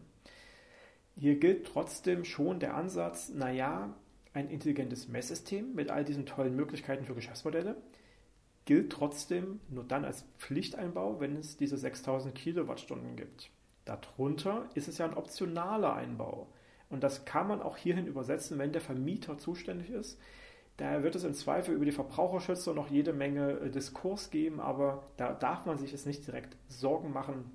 Hier 1.17 1.39
gilt 1.39 1.67
trotzdem 1.67 2.25
schon 2.25 2.59
der 2.59 2.75
Ansatz, 2.75 3.29
naja, 3.29 3.95
ein 4.35 4.49
intelligentes 4.49 5.07
Messsystem 5.07 5.73
mit 5.73 5.89
all 5.89 6.03
diesen 6.03 6.25
tollen 6.25 6.55
Möglichkeiten 6.55 7.05
für 7.05 7.15
Geschäftsmodelle 7.15 7.77
gilt 8.65 8.91
trotzdem 8.91 9.61
nur 9.69 9.83
dann 9.83 10.05
als 10.05 10.25
Pflichteinbau, 10.39 11.19
wenn 11.19 11.35
es 11.37 11.55
diese 11.55 11.77
6000 11.77 12.35
Kilowattstunden 12.35 13.15
gibt. 13.15 13.51
Darunter 13.85 14.67
ist 14.73 14.87
es 14.87 14.97
ja 14.97 15.05
ein 15.05 15.13
optionaler 15.13 15.93
Einbau. 15.93 16.47
Und 16.89 17.03
das 17.03 17.25
kann 17.25 17.47
man 17.47 17.61
auch 17.61 17.77
hierhin 17.77 18.07
übersetzen, 18.07 18.57
wenn 18.57 18.71
der 18.71 18.81
Vermieter 18.81 19.37
zuständig 19.37 19.91
ist. 19.91 20.19
Da 20.77 21.03
wird 21.03 21.15
es 21.15 21.23
im 21.23 21.33
Zweifel 21.33 21.75
über 21.75 21.85
die 21.85 21.91
Verbraucherschützer 21.91 22.73
noch 22.73 22.89
jede 22.89 23.13
Menge 23.13 23.59
äh, 23.59 23.69
Diskurs 23.69 24.31
geben, 24.31 24.59
aber 24.59 25.03
da 25.15 25.33
darf 25.33 25.65
man 25.65 25.77
sich 25.77 25.91
jetzt 25.91 26.05
nicht 26.05 26.27
direkt 26.27 26.57
Sorgen 26.67 27.13
machen. 27.13 27.51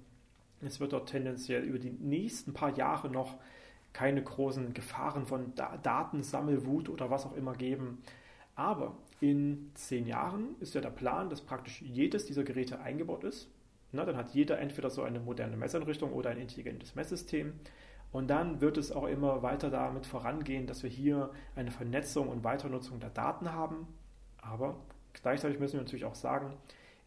Es 0.62 0.80
wird 0.80 0.92
dort 0.92 1.10
tendenziell 1.10 1.62
über 1.64 1.78
die 1.78 1.90
nächsten 1.90 2.54
paar 2.54 2.74
Jahre 2.76 3.10
noch 3.10 3.36
keine 3.92 4.22
großen 4.22 4.72
Gefahren 4.74 5.26
von 5.26 5.52
Datensammelwut 5.54 6.88
oder 6.88 7.10
was 7.10 7.26
auch 7.26 7.34
immer 7.34 7.54
geben. 7.54 8.02
Aber 8.54 8.96
in 9.20 9.70
zehn 9.74 10.06
Jahren 10.06 10.54
ist 10.60 10.74
ja 10.74 10.80
der 10.80 10.90
Plan, 10.90 11.30
dass 11.30 11.40
praktisch 11.40 11.82
jedes 11.82 12.26
dieser 12.26 12.44
Geräte 12.44 12.80
eingebaut 12.80 13.24
ist. 13.24 13.50
Na, 13.92 14.04
dann 14.04 14.16
hat 14.16 14.32
jeder 14.34 14.58
entweder 14.58 14.90
so 14.90 15.02
eine 15.02 15.18
moderne 15.18 15.56
Messeinrichtung 15.56 16.12
oder 16.12 16.30
ein 16.30 16.38
intelligentes 16.38 16.94
Messsystem. 16.94 17.54
Und 18.12 18.28
dann 18.28 18.60
wird 18.60 18.76
es 18.76 18.92
auch 18.92 19.06
immer 19.06 19.42
weiter 19.42 19.70
damit 19.70 20.06
vorangehen, 20.06 20.66
dass 20.66 20.82
wir 20.82 20.90
hier 20.90 21.30
eine 21.54 21.70
Vernetzung 21.70 22.28
und 22.28 22.44
Weiternutzung 22.44 23.00
der 23.00 23.10
Daten 23.10 23.52
haben. 23.52 23.86
Aber 24.38 24.76
gleichzeitig 25.12 25.58
müssen 25.58 25.74
wir 25.74 25.82
natürlich 25.82 26.04
auch 26.04 26.14
sagen, 26.14 26.54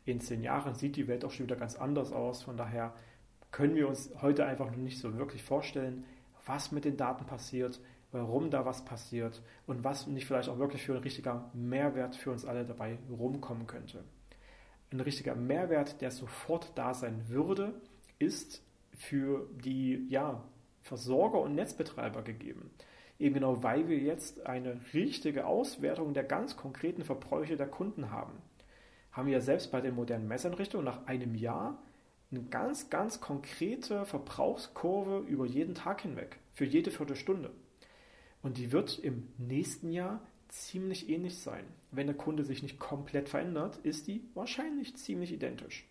in 0.06 0.20
zehn 0.20 0.42
Jahren 0.42 0.76
sieht 0.76 0.96
die 0.96 1.08
Welt 1.08 1.24
auch 1.24 1.32
schon 1.32 1.46
wieder 1.46 1.56
ganz 1.56 1.76
anders 1.76 2.12
aus. 2.12 2.44
Von 2.44 2.58
daher 2.58 2.94
können 3.52 3.76
wir 3.76 3.88
uns 3.88 4.12
heute 4.22 4.46
einfach 4.46 4.68
noch 4.68 4.78
nicht 4.78 5.00
so 5.00 5.18
wirklich 5.18 5.44
vorstellen, 5.44 6.06
was 6.46 6.72
mit 6.72 6.86
den 6.86 6.98
Daten 6.98 7.26
passiert, 7.26 7.80
warum 8.12 8.52
da 8.52 8.66
was 8.66 8.86
passiert 8.86 9.42
und 9.66 9.84
was 9.84 10.08
nicht 10.08 10.26
vielleicht 10.26 10.50
auch 10.50 10.60
wirklich 10.60 10.84
für 10.84 10.94
ein 10.94 11.04
richtiger 11.04 11.50
Mehrwert 11.54 12.16
für 12.16 12.32
uns 12.32 12.46
alle 12.46 12.66
dabei 12.66 12.98
rumkommen 13.10 13.68
könnte. 13.68 14.04
Ein 14.92 15.00
richtiger 15.00 15.36
Mehrwert, 15.36 16.02
der 16.02 16.12
sofort 16.12 16.72
da 16.76 16.94
sein 16.94 17.28
würde, 17.28 17.74
ist 18.20 18.62
für 18.92 19.50
die 19.64 20.06
ja, 20.10 20.44
Versorger 20.84 21.42
und 21.42 21.56
Netzbetreiber 21.56 22.22
gegeben. 22.22 22.70
Eben 23.18 23.36
genau, 23.36 23.64
weil 23.64 23.88
wir 23.88 23.98
jetzt 23.98 24.46
eine 24.46 24.80
richtige 24.94 25.46
Auswertung 25.48 26.14
der 26.14 26.24
ganz 26.24 26.58
konkreten 26.58 27.04
Verbräuche 27.04 27.58
der 27.58 27.68
Kunden 27.68 28.12
haben. 28.12 28.34
Haben 29.12 29.28
wir 29.28 29.34
ja 29.34 29.42
selbst 29.42 29.72
bei 29.72 29.82
den 29.82 29.96
modernen 29.96 30.28
Messeinrichtungen 30.28 30.86
nach 30.86 31.08
einem 31.08 31.36
Jahr 31.36 31.82
eine 32.34 32.44
ganz, 32.44 32.90
ganz 32.90 33.22
konkrete 33.22 34.06
Verbrauchskurve 34.06 35.26
über 35.28 35.46
jeden 35.46 35.76
Tag 35.76 36.02
hinweg, 36.02 36.40
für 36.54 36.66
jede 36.66 36.92
Viertelstunde. 36.92 37.52
Und 38.42 38.58
die 38.58 38.72
wird 38.72 39.00
im 39.00 39.28
nächsten 39.38 39.92
Jahr 39.92 40.22
ziemlich 40.50 41.10
ähnlich 41.10 41.38
sein. 41.38 41.64
Wenn 41.92 42.08
der 42.08 42.16
Kunde 42.16 42.44
sich 42.44 42.62
nicht 42.64 42.80
komplett 42.80 43.30
verändert, 43.30 43.78
ist 43.84 44.08
die 44.08 44.24
wahrscheinlich 44.34 44.96
ziemlich 44.98 45.32
identisch. 45.32 45.88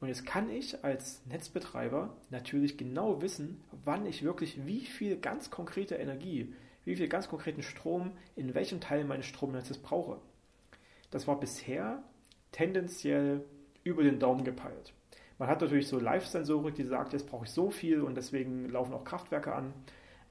Und 0.00 0.08
jetzt 0.08 0.26
kann 0.26 0.48
ich 0.48 0.84
als 0.84 1.24
Netzbetreiber 1.26 2.16
natürlich 2.30 2.78
genau 2.78 3.20
wissen, 3.20 3.62
wann 3.84 4.06
ich 4.06 4.22
wirklich 4.22 4.64
wie 4.66 4.84
viel 4.84 5.16
ganz 5.16 5.50
konkrete 5.50 5.96
Energie, 5.96 6.54
wie 6.84 6.96
viel 6.96 7.08
ganz 7.08 7.28
konkreten 7.28 7.62
Strom 7.62 8.12
in 8.36 8.54
welchem 8.54 8.80
Teil 8.80 9.04
meines 9.04 9.26
Stromnetzes 9.26 9.78
brauche. 9.78 10.20
Das 11.10 11.26
war 11.26 11.40
bisher 11.40 12.02
tendenziell 12.52 13.44
über 13.82 14.04
den 14.04 14.20
Daumen 14.20 14.44
gepeilt. 14.44 14.92
Man 15.38 15.48
hat 15.48 15.60
natürlich 15.60 15.86
so 15.86 16.00
Live-Sensorik, 16.00 16.74
die 16.74 16.84
sagt, 16.84 17.12
jetzt 17.12 17.28
brauche 17.28 17.44
ich 17.44 17.52
so 17.52 17.70
viel 17.70 18.02
und 18.02 18.16
deswegen 18.16 18.68
laufen 18.68 18.92
auch 18.92 19.04
Kraftwerke 19.04 19.54
an. 19.54 19.72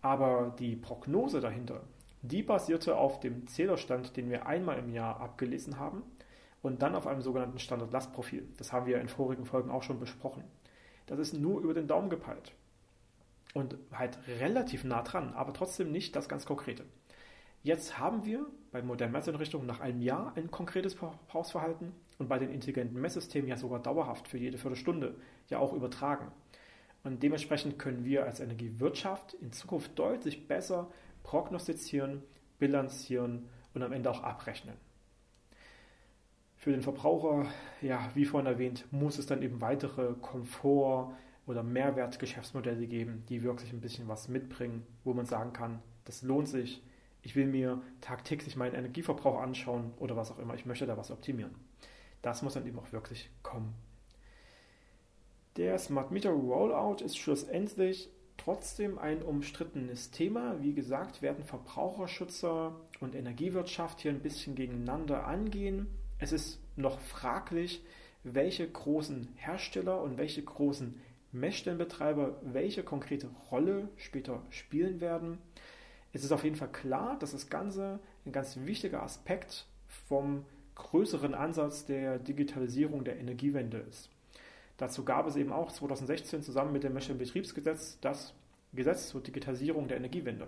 Aber 0.01 0.53
die 0.59 0.75
Prognose 0.75 1.39
dahinter, 1.39 1.81
die 2.21 2.43
basierte 2.43 2.97
auf 2.97 3.19
dem 3.19 3.47
Zählerstand, 3.47 4.17
den 4.17 4.29
wir 4.29 4.45
einmal 4.45 4.77
im 4.77 4.89
Jahr 4.89 5.21
abgelesen 5.21 5.79
haben 5.79 6.03
und 6.61 6.81
dann 6.81 6.95
auf 6.95 7.07
einem 7.07 7.21
sogenannten 7.21 7.59
Standard-Lastprofil. 7.59 8.47
Das 8.57 8.73
haben 8.73 8.85
wir 8.85 8.99
in 8.99 9.07
vorigen 9.07 9.45
Folgen 9.45 9.71
auch 9.71 9.83
schon 9.83 9.99
besprochen. 9.99 10.43
Das 11.05 11.19
ist 11.19 11.33
nur 11.33 11.61
über 11.61 11.73
den 11.73 11.87
Daumen 11.87 12.09
gepeilt. 12.09 12.53
Und 13.53 13.77
halt 13.91 14.19
relativ 14.27 14.83
nah 14.83 15.01
dran, 15.01 15.33
aber 15.33 15.53
trotzdem 15.53 15.91
nicht 15.91 16.15
das 16.15 16.27
ganz 16.27 16.45
Konkrete. 16.45 16.83
Jetzt 17.63 17.97
haben 17.97 18.25
wir 18.25 18.45
bei 18.71 18.81
modernen 18.81 19.13
Messeinrichtungen 19.13 19.65
nach 19.65 19.79
einem 19.79 20.01
Jahr 20.01 20.33
ein 20.35 20.51
konkretes 20.51 20.93
Verbrauchsverhalten 20.93 21.93
und 22.17 22.27
bei 22.27 22.39
den 22.39 22.51
intelligenten 22.51 22.99
Messsystemen 22.99 23.47
ja 23.47 23.57
sogar 23.57 23.81
dauerhaft 23.81 24.27
für 24.27 24.37
jede 24.37 24.57
Viertelstunde 24.57 25.15
ja 25.49 25.59
auch 25.59 25.73
übertragen. 25.73 26.31
Und 27.03 27.23
dementsprechend 27.23 27.79
können 27.79 28.03
wir 28.05 28.25
als 28.25 28.39
Energiewirtschaft 28.39 29.35
in 29.35 29.51
Zukunft 29.51 29.97
deutlich 29.97 30.47
besser 30.47 30.89
prognostizieren, 31.23 32.23
bilanzieren 32.59 33.47
und 33.73 33.83
am 33.83 33.91
Ende 33.91 34.09
auch 34.09 34.23
abrechnen. 34.23 34.75
Für 36.55 36.71
den 36.71 36.81
Verbraucher, 36.81 37.45
ja, 37.81 38.09
wie 38.15 38.25
vorhin 38.25 38.47
erwähnt, 38.47 38.85
muss 38.91 39.19
es 39.19 39.27
dann 39.27 39.43
eben 39.43 39.61
weitere 39.61 40.13
Komfort- 40.21 41.13
oder 41.45 41.63
Mehrwertgeschäftsmodelle 41.63 42.87
geben, 42.87 43.23
die 43.29 43.43
wirklich 43.43 43.71
ein 43.71 43.79
bisschen 43.79 44.07
was 44.07 44.27
mitbringen, 44.27 44.85
wo 45.03 45.13
man 45.13 45.25
sagen 45.25 45.53
kann, 45.53 45.81
das 46.03 46.23
lohnt 46.23 46.49
sich. 46.49 46.83
Ich 47.21 47.35
will 47.35 47.47
mir 47.47 47.81
tagtäglich 48.01 48.55
meinen 48.55 48.75
Energieverbrauch 48.75 49.39
anschauen 49.39 49.93
oder 49.97 50.17
was 50.17 50.31
auch 50.31 50.39
immer. 50.39 50.55
Ich 50.55 50.65
möchte 50.65 50.85
da 50.85 50.97
was 50.97 51.11
optimieren. 51.11 51.55
Das 52.27 52.41
muss 52.41 52.55
dann 52.55 52.67
eben 52.67 52.77
auch 52.77 52.91
wirklich 52.91 53.29
kommen. 53.41 53.73
Der 55.55 55.79
Smart 55.79 56.11
Meter 56.11 56.31
Rollout 56.31 57.01
ist 57.01 57.17
schlussendlich 57.17 58.09
trotzdem 58.35 58.99
ein 58.99 59.21
umstrittenes 59.21 60.11
Thema. 60.11 60.61
Wie 60.61 60.73
gesagt, 60.73 61.21
werden 61.21 61.45
Verbraucherschützer 61.45 62.75
und 62.99 63.15
Energiewirtschaft 63.15 64.01
hier 64.01 64.11
ein 64.11 64.19
bisschen 64.19 64.55
gegeneinander 64.55 65.25
angehen. 65.25 65.87
Es 66.19 66.33
ist 66.33 66.59
noch 66.75 66.99
fraglich, 66.99 67.81
welche 68.25 68.69
großen 68.69 69.29
Hersteller 69.35 70.01
und 70.01 70.17
welche 70.17 70.43
großen 70.43 70.99
Messstellenbetreiber 71.31 72.41
welche 72.43 72.83
konkrete 72.83 73.29
Rolle 73.49 73.87
später 73.95 74.41
spielen 74.49 74.99
werden. 74.99 75.37
Es 76.11 76.25
ist 76.25 76.33
auf 76.33 76.43
jeden 76.43 76.57
Fall 76.57 76.73
klar, 76.73 77.17
dass 77.19 77.31
das 77.31 77.49
Ganze 77.49 78.01
ein 78.25 78.33
ganz 78.33 78.57
wichtiger 78.65 79.01
Aspekt 79.01 79.65
vom 80.09 80.43
größeren 80.77 81.33
Ansatz 81.33 81.85
der 81.85 82.19
Digitalisierung 82.19 83.03
der 83.03 83.19
Energiewende 83.19 83.79
ist. 83.79 84.09
Dazu 84.77 85.03
gab 85.03 85.27
es 85.27 85.35
eben 85.35 85.51
auch 85.51 85.69
2016 85.71 86.43
zusammen 86.43 86.71
mit 86.71 86.83
dem 86.83 86.93
Messstellenbetriebsgesetz 86.93 87.99
das 87.99 88.35
Gesetz 88.73 89.09
zur 89.09 89.21
Digitalisierung 89.21 89.87
der 89.87 89.97
Energiewende. 89.97 90.47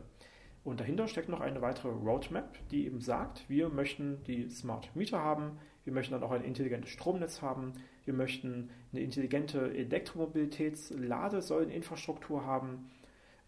Und 0.64 0.80
dahinter 0.80 1.08
steckt 1.08 1.30
noch 1.30 1.42
eine 1.42 1.62
weitere 1.62 1.90
Roadmap, 1.90 2.60
die 2.70 2.86
eben 2.86 3.02
sagt, 3.02 3.50
wir 3.50 3.70
möchten 3.70 4.24
die 4.26 4.48
Smart 4.50 4.96
Meter 4.96 5.18
haben, 5.20 5.58
wir 5.84 5.94
möchten 5.94 6.14
dann 6.14 6.22
auch 6.22 6.30
ein 6.32 6.44
intelligentes 6.44 6.92
Stromnetz 6.92 7.42
haben, 7.42 7.74
wir 8.06 8.14
möchten 8.14 8.70
eine 8.92 9.02
intelligente 9.02 9.74
Elektromobilitäts-Ladesäuleninfrastruktur 9.74 12.46
haben, 12.46 12.92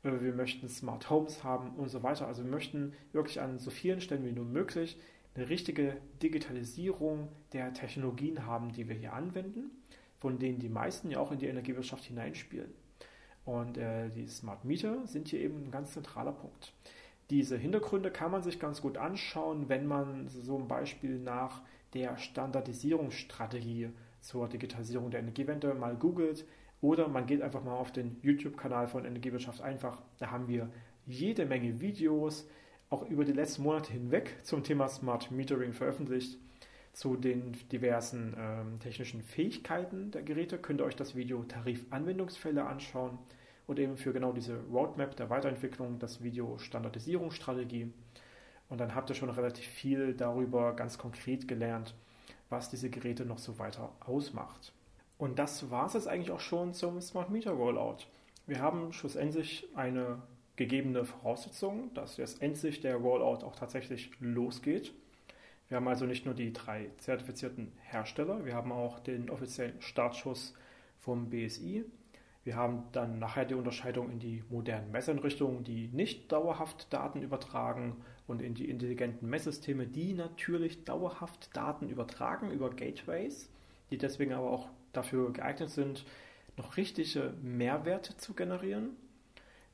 äh, 0.04 0.22
wir 0.22 0.34
möchten 0.34 0.68
Smart 0.70 1.10
Homes 1.10 1.44
haben 1.44 1.76
und 1.76 1.90
so 1.90 2.02
weiter. 2.02 2.28
Also 2.28 2.44
wir 2.44 2.50
möchten 2.50 2.94
wirklich 3.12 3.42
an 3.42 3.60
so 3.60 3.70
vielen 3.70 4.00
Stellen 4.02 4.26
wie 4.26 4.32
nur 4.32 4.46
möglich 4.46 4.98
eine 5.36 5.50
richtige 5.50 5.98
Digitalisierung 6.22 7.30
der 7.54 7.74
Technologien 7.74 8.46
haben, 8.46 8.72
die 8.72 8.88
wir 8.88 8.96
hier 8.96 9.14
anwenden, 9.14 9.72
von 10.20 10.40
denen 10.40 10.60
die 10.60 10.70
meisten 10.70 11.10
ja 11.10 11.20
auch 11.20 11.32
in 11.32 11.40
die 11.40 11.48
Energiewirtschaft 11.48 12.04
hineinspielen. 12.04 12.72
Und 13.46 13.78
äh, 13.78 14.10
die 14.10 14.28
Smart 14.28 14.66
Meter 14.66 15.08
sind 15.08 15.30
hier 15.30 15.40
eben 15.40 15.64
ein 15.64 15.72
ganz 15.72 15.94
zentraler 15.94 16.34
Punkt. 16.34 16.74
Diese 17.30 17.58
Hintergründe 17.58 18.12
kann 18.12 18.32
man 18.32 18.44
sich 18.44 18.60
ganz 18.60 18.82
gut 18.82 18.98
anschauen, 18.98 19.70
wenn 19.70 19.88
man 19.88 20.28
so 20.28 20.58
ein 20.58 20.68
Beispiel 20.68 21.18
nach 21.18 21.62
der 21.94 22.18
Standardisierungsstrategie 22.18 23.90
zur 24.20 24.48
Digitalisierung 24.48 25.12
der 25.12 25.22
Energiewende 25.22 25.74
mal 25.74 25.96
googelt 25.96 26.46
oder 26.82 27.08
man 27.08 27.26
geht 27.26 27.42
einfach 27.42 27.64
mal 27.64 27.76
auf 27.76 27.92
den 27.92 28.18
YouTube-Kanal 28.22 28.88
von 28.88 29.06
Energiewirtschaft 29.06 29.62
einfach. 29.62 30.02
Da 30.18 30.32
haben 30.32 30.48
wir 30.48 30.70
jede 31.06 31.46
Menge 31.46 31.80
Videos, 31.80 32.48
auch 32.92 33.10
über 33.10 33.26
die 33.26 33.32
letzten 33.32 33.64
Monate 33.64 33.94
hinweg 33.94 34.38
zum 34.44 34.64
Thema 34.64 34.88
Smart 34.88 35.32
Metering 35.32 35.74
veröffentlicht. 35.74 36.38
Zu 36.94 37.16
den 37.16 37.54
diversen 37.72 38.36
ähm, 38.38 38.80
technischen 38.82 39.24
Fähigkeiten 39.24 40.12
der 40.12 40.24
Geräte 40.24 40.58
könnt 40.58 40.82
ihr 40.82 40.86
euch 40.86 40.98
das 40.98 41.16
Video 41.16 41.42
Tarifanwendungsfälle 41.44 42.66
anschauen 42.66 43.18
und 43.66 43.80
eben 43.80 43.96
für 43.96 44.12
genau 44.12 44.34
diese 44.34 44.60
Roadmap 44.70 45.16
der 45.16 45.30
Weiterentwicklung 45.30 46.00
das 46.00 46.22
Video 46.22 46.58
Standardisierungsstrategie. 46.58 47.94
Und 48.68 48.82
dann 48.82 48.94
habt 48.94 49.10
ihr 49.10 49.16
schon 49.16 49.30
relativ 49.30 49.66
viel 49.66 50.14
darüber 50.14 50.76
ganz 50.76 50.98
konkret 50.98 51.48
gelernt, 51.48 51.96
was 52.50 52.70
diese 52.70 52.90
Geräte 52.90 53.26
noch 53.26 53.40
so 53.40 53.58
weiter 53.58 53.94
ausmacht. 54.02 54.74
Und 55.18 55.40
das 55.40 55.72
war 55.72 55.86
es 55.86 55.94
jetzt 55.94 56.10
eigentlich 56.10 56.32
auch 56.32 56.42
schon 56.42 56.74
zum 56.74 57.00
Smart 57.00 57.30
Meter 57.30 57.52
Rollout. 57.52 58.00
Wir 58.48 58.60
haben 58.60 58.92
schlussendlich 58.92 59.70
eine 59.76 60.22
gegebene 60.56 61.06
Voraussetzung, 61.06 61.94
dass 61.94 62.18
jetzt 62.18 62.42
endlich 62.42 62.82
der 62.82 62.96
Rollout 62.96 63.46
auch 63.46 63.56
tatsächlich 63.56 64.12
losgeht. 64.20 64.94
Wir 65.68 65.78
haben 65.78 65.88
also 65.88 66.06
nicht 66.06 66.26
nur 66.26 66.36
die 66.36 66.52
drei 66.52 66.90
zertifizierten 66.98 67.72
Hersteller, 67.84 68.46
wir 68.46 68.56
haben 68.56 68.72
auch 68.72 69.00
den 69.00 69.30
offiziellen 69.30 69.82
Startschuss 69.82 70.54
vom 71.00 71.30
BSI, 71.30 71.86
wir 72.44 72.56
haben 72.56 72.84
dann 72.92 73.20
nachher 73.20 73.46
die 73.46 73.54
Unterscheidung 73.54 74.10
in 74.12 74.20
die 74.20 74.44
modernen 74.50 74.92
Messeinrichtungen, 74.92 75.64
die 75.64 75.90
nicht 75.94 76.32
dauerhaft 76.32 76.92
Daten 76.92 77.22
übertragen 77.22 77.98
und 78.28 78.42
in 78.42 78.56
die 78.56 78.70
intelligenten 78.70 79.30
Messsysteme, 79.30 79.86
die 79.86 80.14
natürlich 80.14 80.84
dauerhaft 80.84 81.56
Daten 81.56 81.88
übertragen 81.88 82.50
über 82.50 82.72
Gateways, 82.72 83.50
die 83.92 83.98
deswegen 84.00 84.34
aber 84.34 84.50
auch 84.50 84.70
dafür 84.92 85.32
geeignet 85.32 85.70
sind, 85.70 86.06
noch 86.58 86.78
richtige 86.78 87.34
Mehrwerte 87.42 88.18
zu 88.18 88.34
generieren. 88.34 88.96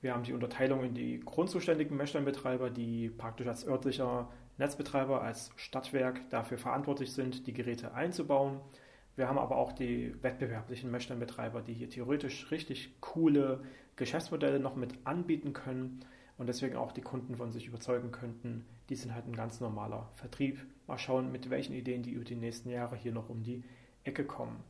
Wir 0.07 0.13
haben 0.13 0.23
die 0.23 0.31
Unterteilung 0.31 0.85
in 0.85 0.93
die 0.93 1.19
grundzuständigen 1.19 1.97
Messsteinbetreiber, 1.97 2.69
die 2.69 3.09
praktisch 3.09 3.45
als 3.45 3.67
örtlicher 3.67 4.29
Netzbetreiber 4.57 5.21
als 5.21 5.51
Stadtwerk 5.57 6.29
dafür 6.29 6.57
verantwortlich 6.57 7.11
sind, 7.11 7.45
die 7.45 7.51
Geräte 7.51 7.93
einzubauen. 7.93 8.61
Wir 9.17 9.27
haben 9.27 9.37
aber 9.37 9.57
auch 9.57 9.73
die 9.73 10.15
wettbewerblichen 10.23 10.89
Messstellenbetreiber, 10.89 11.61
die 11.61 11.73
hier 11.73 11.89
theoretisch 11.89 12.49
richtig 12.51 13.01
coole 13.01 13.65
Geschäftsmodelle 13.97 14.61
noch 14.61 14.77
mit 14.77 14.93
anbieten 15.03 15.51
können 15.51 16.05
und 16.37 16.47
deswegen 16.47 16.77
auch 16.77 16.93
die 16.93 17.01
Kunden 17.01 17.35
von 17.35 17.51
sich 17.51 17.67
überzeugen 17.67 18.13
könnten, 18.13 18.65
die 18.87 18.95
sind 18.95 19.13
halt 19.13 19.27
ein 19.27 19.35
ganz 19.35 19.59
normaler 19.59 20.09
Vertrieb. 20.15 20.65
Mal 20.87 20.99
schauen, 20.99 21.33
mit 21.33 21.49
welchen 21.49 21.73
Ideen 21.73 22.01
die 22.01 22.11
über 22.11 22.23
die 22.23 22.37
nächsten 22.37 22.69
Jahre 22.69 22.95
hier 22.95 23.11
noch 23.11 23.27
um 23.27 23.43
die 23.43 23.65
Ecke 24.05 24.23
kommen. 24.23 24.63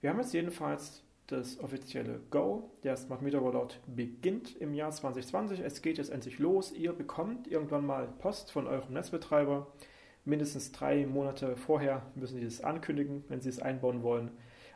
Wir 0.00 0.10
haben 0.10 0.18
jetzt 0.18 0.34
jedenfalls 0.34 1.03
das 1.26 1.58
offizielle 1.60 2.20
Go. 2.30 2.70
Der 2.82 2.96
Smart 2.96 3.22
Meter 3.22 3.38
Rollout 3.38 3.74
beginnt 3.86 4.56
im 4.56 4.74
Jahr 4.74 4.90
2020. 4.90 5.60
Es 5.60 5.82
geht 5.82 5.98
jetzt 5.98 6.10
endlich 6.10 6.38
los. 6.38 6.72
Ihr 6.72 6.92
bekommt 6.92 7.46
irgendwann 7.46 7.86
mal 7.86 8.08
Post 8.18 8.52
von 8.52 8.66
eurem 8.66 8.92
Netzbetreiber. 8.92 9.66
Mindestens 10.24 10.72
drei 10.72 11.06
Monate 11.06 11.56
vorher 11.56 12.02
müssen 12.14 12.38
Sie 12.38 12.46
es 12.46 12.62
ankündigen, 12.62 13.24
wenn 13.28 13.40
Sie 13.40 13.48
es 13.48 13.60
einbauen 13.60 14.02
wollen. 14.02 14.30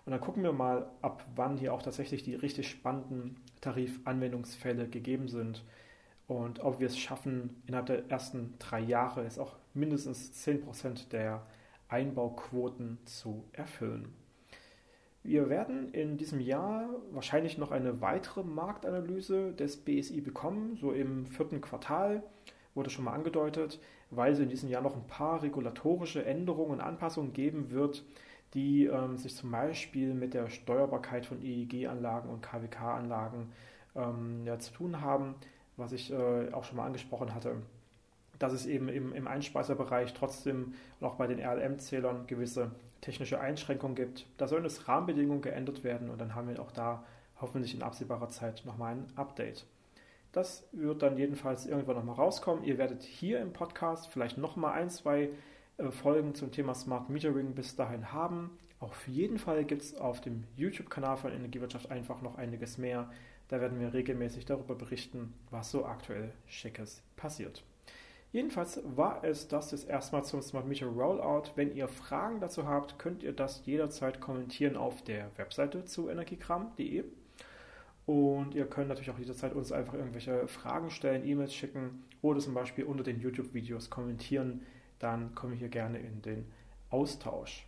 Und 0.04 0.12
dann 0.12 0.20
gucken 0.20 0.42
wir 0.42 0.52
mal, 0.52 0.90
ab 1.02 1.26
wann 1.36 1.58
hier 1.58 1.74
auch 1.74 1.82
tatsächlich 1.82 2.22
die 2.22 2.34
richtig 2.34 2.68
spannenden 2.68 3.36
Tarifanwendungsfälle 3.60 4.88
gegeben 4.88 5.28
sind 5.28 5.64
und 6.28 6.60
ob 6.60 6.78
wir 6.78 6.86
es 6.86 6.98
schaffen, 6.98 7.62
innerhalb 7.66 7.86
der 7.86 8.10
ersten 8.10 8.54
drei 8.58 8.80
Jahre 8.80 9.24
es 9.24 9.38
auch 9.38 9.56
mindestens 9.74 10.32
10% 10.46 11.08
der 11.08 11.46
Einbauquoten 11.88 12.98
zu 13.06 13.44
erfüllen. 13.52 14.14
Wir 15.28 15.50
werden 15.50 15.92
in 15.92 16.16
diesem 16.16 16.40
Jahr 16.40 16.88
wahrscheinlich 17.10 17.58
noch 17.58 17.70
eine 17.70 18.00
weitere 18.00 18.42
Marktanalyse 18.42 19.52
des 19.52 19.76
BSI 19.76 20.22
bekommen, 20.22 20.78
so 20.80 20.90
im 20.90 21.26
vierten 21.26 21.60
Quartal, 21.60 22.22
wurde 22.74 22.88
schon 22.88 23.04
mal 23.04 23.12
angedeutet, 23.12 23.78
weil 24.10 24.32
es 24.32 24.38
in 24.38 24.48
diesem 24.48 24.70
Jahr 24.70 24.80
noch 24.80 24.96
ein 24.96 25.06
paar 25.06 25.42
regulatorische 25.42 26.24
Änderungen 26.24 26.70
und 26.70 26.80
Anpassungen 26.80 27.34
geben 27.34 27.70
wird, 27.70 28.06
die 28.54 28.86
ähm, 28.86 29.18
sich 29.18 29.36
zum 29.36 29.50
Beispiel 29.50 30.14
mit 30.14 30.32
der 30.32 30.48
Steuerbarkeit 30.48 31.26
von 31.26 31.42
EEG-Anlagen 31.42 32.30
und 32.30 32.40
KWK-Anlagen 32.40 33.52
ähm, 33.96 34.46
ja, 34.46 34.58
zu 34.58 34.72
tun 34.72 35.02
haben, 35.02 35.34
was 35.76 35.92
ich 35.92 36.10
äh, 36.10 36.50
auch 36.52 36.64
schon 36.64 36.78
mal 36.78 36.86
angesprochen 36.86 37.34
hatte 37.34 37.56
dass 38.38 38.52
es 38.52 38.66
eben 38.66 38.88
im, 38.88 39.12
im 39.12 39.26
Einspeiserbereich 39.26 40.14
trotzdem 40.14 40.74
auch 41.00 41.16
bei 41.16 41.26
den 41.26 41.40
RLM-Zählern 41.40 42.28
gewisse 42.28 42.70
technische 43.00 43.40
Einschränkungen 43.40 43.94
gibt. 43.94 44.26
Da 44.36 44.48
sollen 44.48 44.64
es 44.64 44.88
Rahmenbedingungen 44.88 45.42
geändert 45.42 45.84
werden 45.84 46.10
und 46.10 46.20
dann 46.20 46.34
haben 46.34 46.48
wir 46.48 46.60
auch 46.60 46.72
da 46.72 47.04
hoffentlich 47.40 47.74
in 47.74 47.82
absehbarer 47.82 48.28
Zeit 48.28 48.62
nochmal 48.64 48.94
ein 48.94 49.06
Update. 49.16 49.66
Das 50.32 50.68
wird 50.72 51.02
dann 51.02 51.16
jedenfalls 51.16 51.66
irgendwann 51.66 51.96
nochmal 51.96 52.16
rauskommen. 52.16 52.64
Ihr 52.64 52.78
werdet 52.78 53.02
hier 53.02 53.40
im 53.40 53.52
Podcast 53.52 54.08
vielleicht 54.08 54.36
nochmal 54.36 54.72
ein, 54.74 54.90
zwei 54.90 55.30
äh, 55.78 55.90
Folgen 55.90 56.34
zum 56.34 56.52
Thema 56.52 56.74
Smart 56.74 57.08
Metering 57.08 57.54
bis 57.54 57.76
dahin 57.76 58.12
haben. 58.12 58.58
Auf 58.80 59.08
jeden 59.08 59.38
Fall 59.38 59.64
gibt 59.64 59.82
es 59.82 59.96
auf 59.96 60.20
dem 60.20 60.44
YouTube-Kanal 60.56 61.16
von 61.16 61.32
Energiewirtschaft 61.32 61.90
einfach 61.90 62.22
noch 62.22 62.36
einiges 62.36 62.78
mehr. 62.78 63.10
Da 63.48 63.60
werden 63.60 63.80
wir 63.80 63.94
regelmäßig 63.94 64.44
darüber 64.44 64.74
berichten, 64.74 65.32
was 65.50 65.70
so 65.70 65.86
aktuell 65.86 66.32
Schickes 66.46 67.02
passiert. 67.16 67.64
Jedenfalls 68.30 68.80
war 68.84 69.24
es 69.24 69.48
das 69.48 69.70
jetzt 69.70 69.88
erstmal 69.88 70.22
zum 70.22 70.42
Smart 70.42 70.66
Meter 70.66 70.86
Rollout. 70.86 71.52
Wenn 71.54 71.74
ihr 71.74 71.88
Fragen 71.88 72.40
dazu 72.40 72.66
habt, 72.66 72.98
könnt 72.98 73.22
ihr 73.22 73.32
das 73.32 73.64
jederzeit 73.64 74.20
kommentieren 74.20 74.76
auf 74.76 75.02
der 75.02 75.30
Webseite 75.38 75.86
zu 75.86 76.10
energiekram.de. 76.10 77.04
Und 78.04 78.54
ihr 78.54 78.66
könnt 78.66 78.88
natürlich 78.88 79.10
auch 79.10 79.18
jederzeit 79.18 79.54
uns 79.54 79.72
einfach 79.72 79.94
irgendwelche 79.94 80.46
Fragen 80.46 80.90
stellen, 80.90 81.26
E-Mails 81.26 81.54
schicken 81.54 82.04
oder 82.20 82.40
zum 82.40 82.54
Beispiel 82.54 82.84
unter 82.84 83.02
den 83.02 83.20
YouTube-Videos 83.20 83.88
kommentieren. 83.88 84.62
Dann 84.98 85.34
kommen 85.34 85.52
wir 85.52 85.58
hier 85.58 85.68
gerne 85.68 85.98
in 85.98 86.20
den 86.22 86.46
Austausch. 86.90 87.66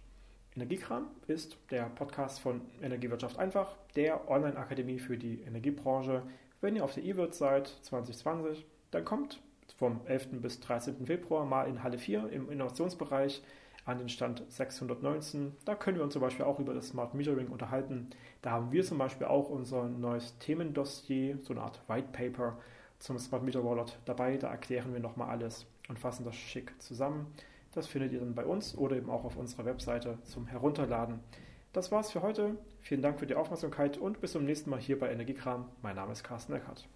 Energiekram 0.57 1.07
ist 1.27 1.57
der 1.71 1.85
Podcast 1.85 2.41
von 2.41 2.63
Energiewirtschaft 2.83 3.39
einfach, 3.39 3.77
der 3.97 4.29
Online-Akademie 4.29 4.99
für 4.99 5.17
die 5.17 5.41
Energiebranche. 5.43 6.23
Wenn 6.61 6.77
ihr 6.77 6.85
auf 6.85 6.95
der 6.95 7.05
E-Wirt 7.05 7.35
seid 7.35 7.69
2020, 7.83 8.67
dann 8.91 9.05
kommt 9.05 9.41
vom 9.79 10.01
11. 10.07 10.41
bis 10.41 10.61
13. 10.61 11.07
Februar 11.07 11.45
mal 11.45 11.65
in 11.65 11.83
Halle 11.83 11.99
4 11.99 12.31
im 12.31 12.51
Innovationsbereich 12.51 13.43
an 13.85 13.99
den 13.99 14.09
Stand 14.09 14.43
619. 14.49 15.57
Da 15.65 15.75
können 15.75 15.97
wir 15.97 16.05
uns 16.05 16.13
zum 16.13 16.23
Beispiel 16.23 16.45
auch 16.45 16.59
über 16.59 16.75
das 16.75 16.89
Smart 16.89 17.15
Metering 17.15 17.49
unterhalten. 17.49 18.11
Da 18.43 18.51
haben 18.51 18.73
wir 18.73 18.85
zum 18.85 18.99
Beispiel 18.99 19.27
auch 19.27 19.49
unser 19.49 19.89
neues 19.89 20.39
Themendossier, 20.39 21.39
so 21.43 21.53
eine 21.53 21.63
Art 21.63 21.81
White 21.89 22.09
Paper 22.13 22.59
zum 22.99 23.19
Smart 23.19 23.43
Meter 23.43 23.65
Wallet 23.65 23.99
dabei. 24.05 24.37
Da 24.37 24.49
erklären 24.49 24.93
wir 24.93 25.01
nochmal 25.01 25.31
alles 25.31 25.67
und 25.89 25.99
fassen 25.99 26.25
das 26.25 26.37
schick 26.37 26.81
zusammen. 26.81 27.27
Das 27.73 27.87
findet 27.87 28.13
ihr 28.13 28.21
dann 28.21 28.35
bei 28.35 28.45
uns 28.45 28.77
oder 28.77 28.97
eben 28.97 29.11
auch 29.11 29.25
auf 29.25 29.37
unserer 29.37 29.65
Webseite 29.65 30.19
zum 30.25 30.47
Herunterladen. 30.47 31.21
Das 31.73 31.93
war's 31.93 32.11
für 32.11 32.23
heute. 32.23 32.57
Vielen 32.81 33.03
Dank 33.03 33.21
für 33.21 33.27
die 33.27 33.37
Aufmerksamkeit 33.37 33.97
und 33.97 34.21
bis 34.21 34.33
zum 34.33 34.45
nächsten 34.45 34.71
Mal 34.71 34.81
hier 34.81 34.99
bei 34.99 35.11
Energiekram. 35.11 35.69
Mein 35.83 35.97
Name 35.97 36.13
ist 36.13 36.25
Carsten 36.25 36.53
Eckert. 36.53 36.89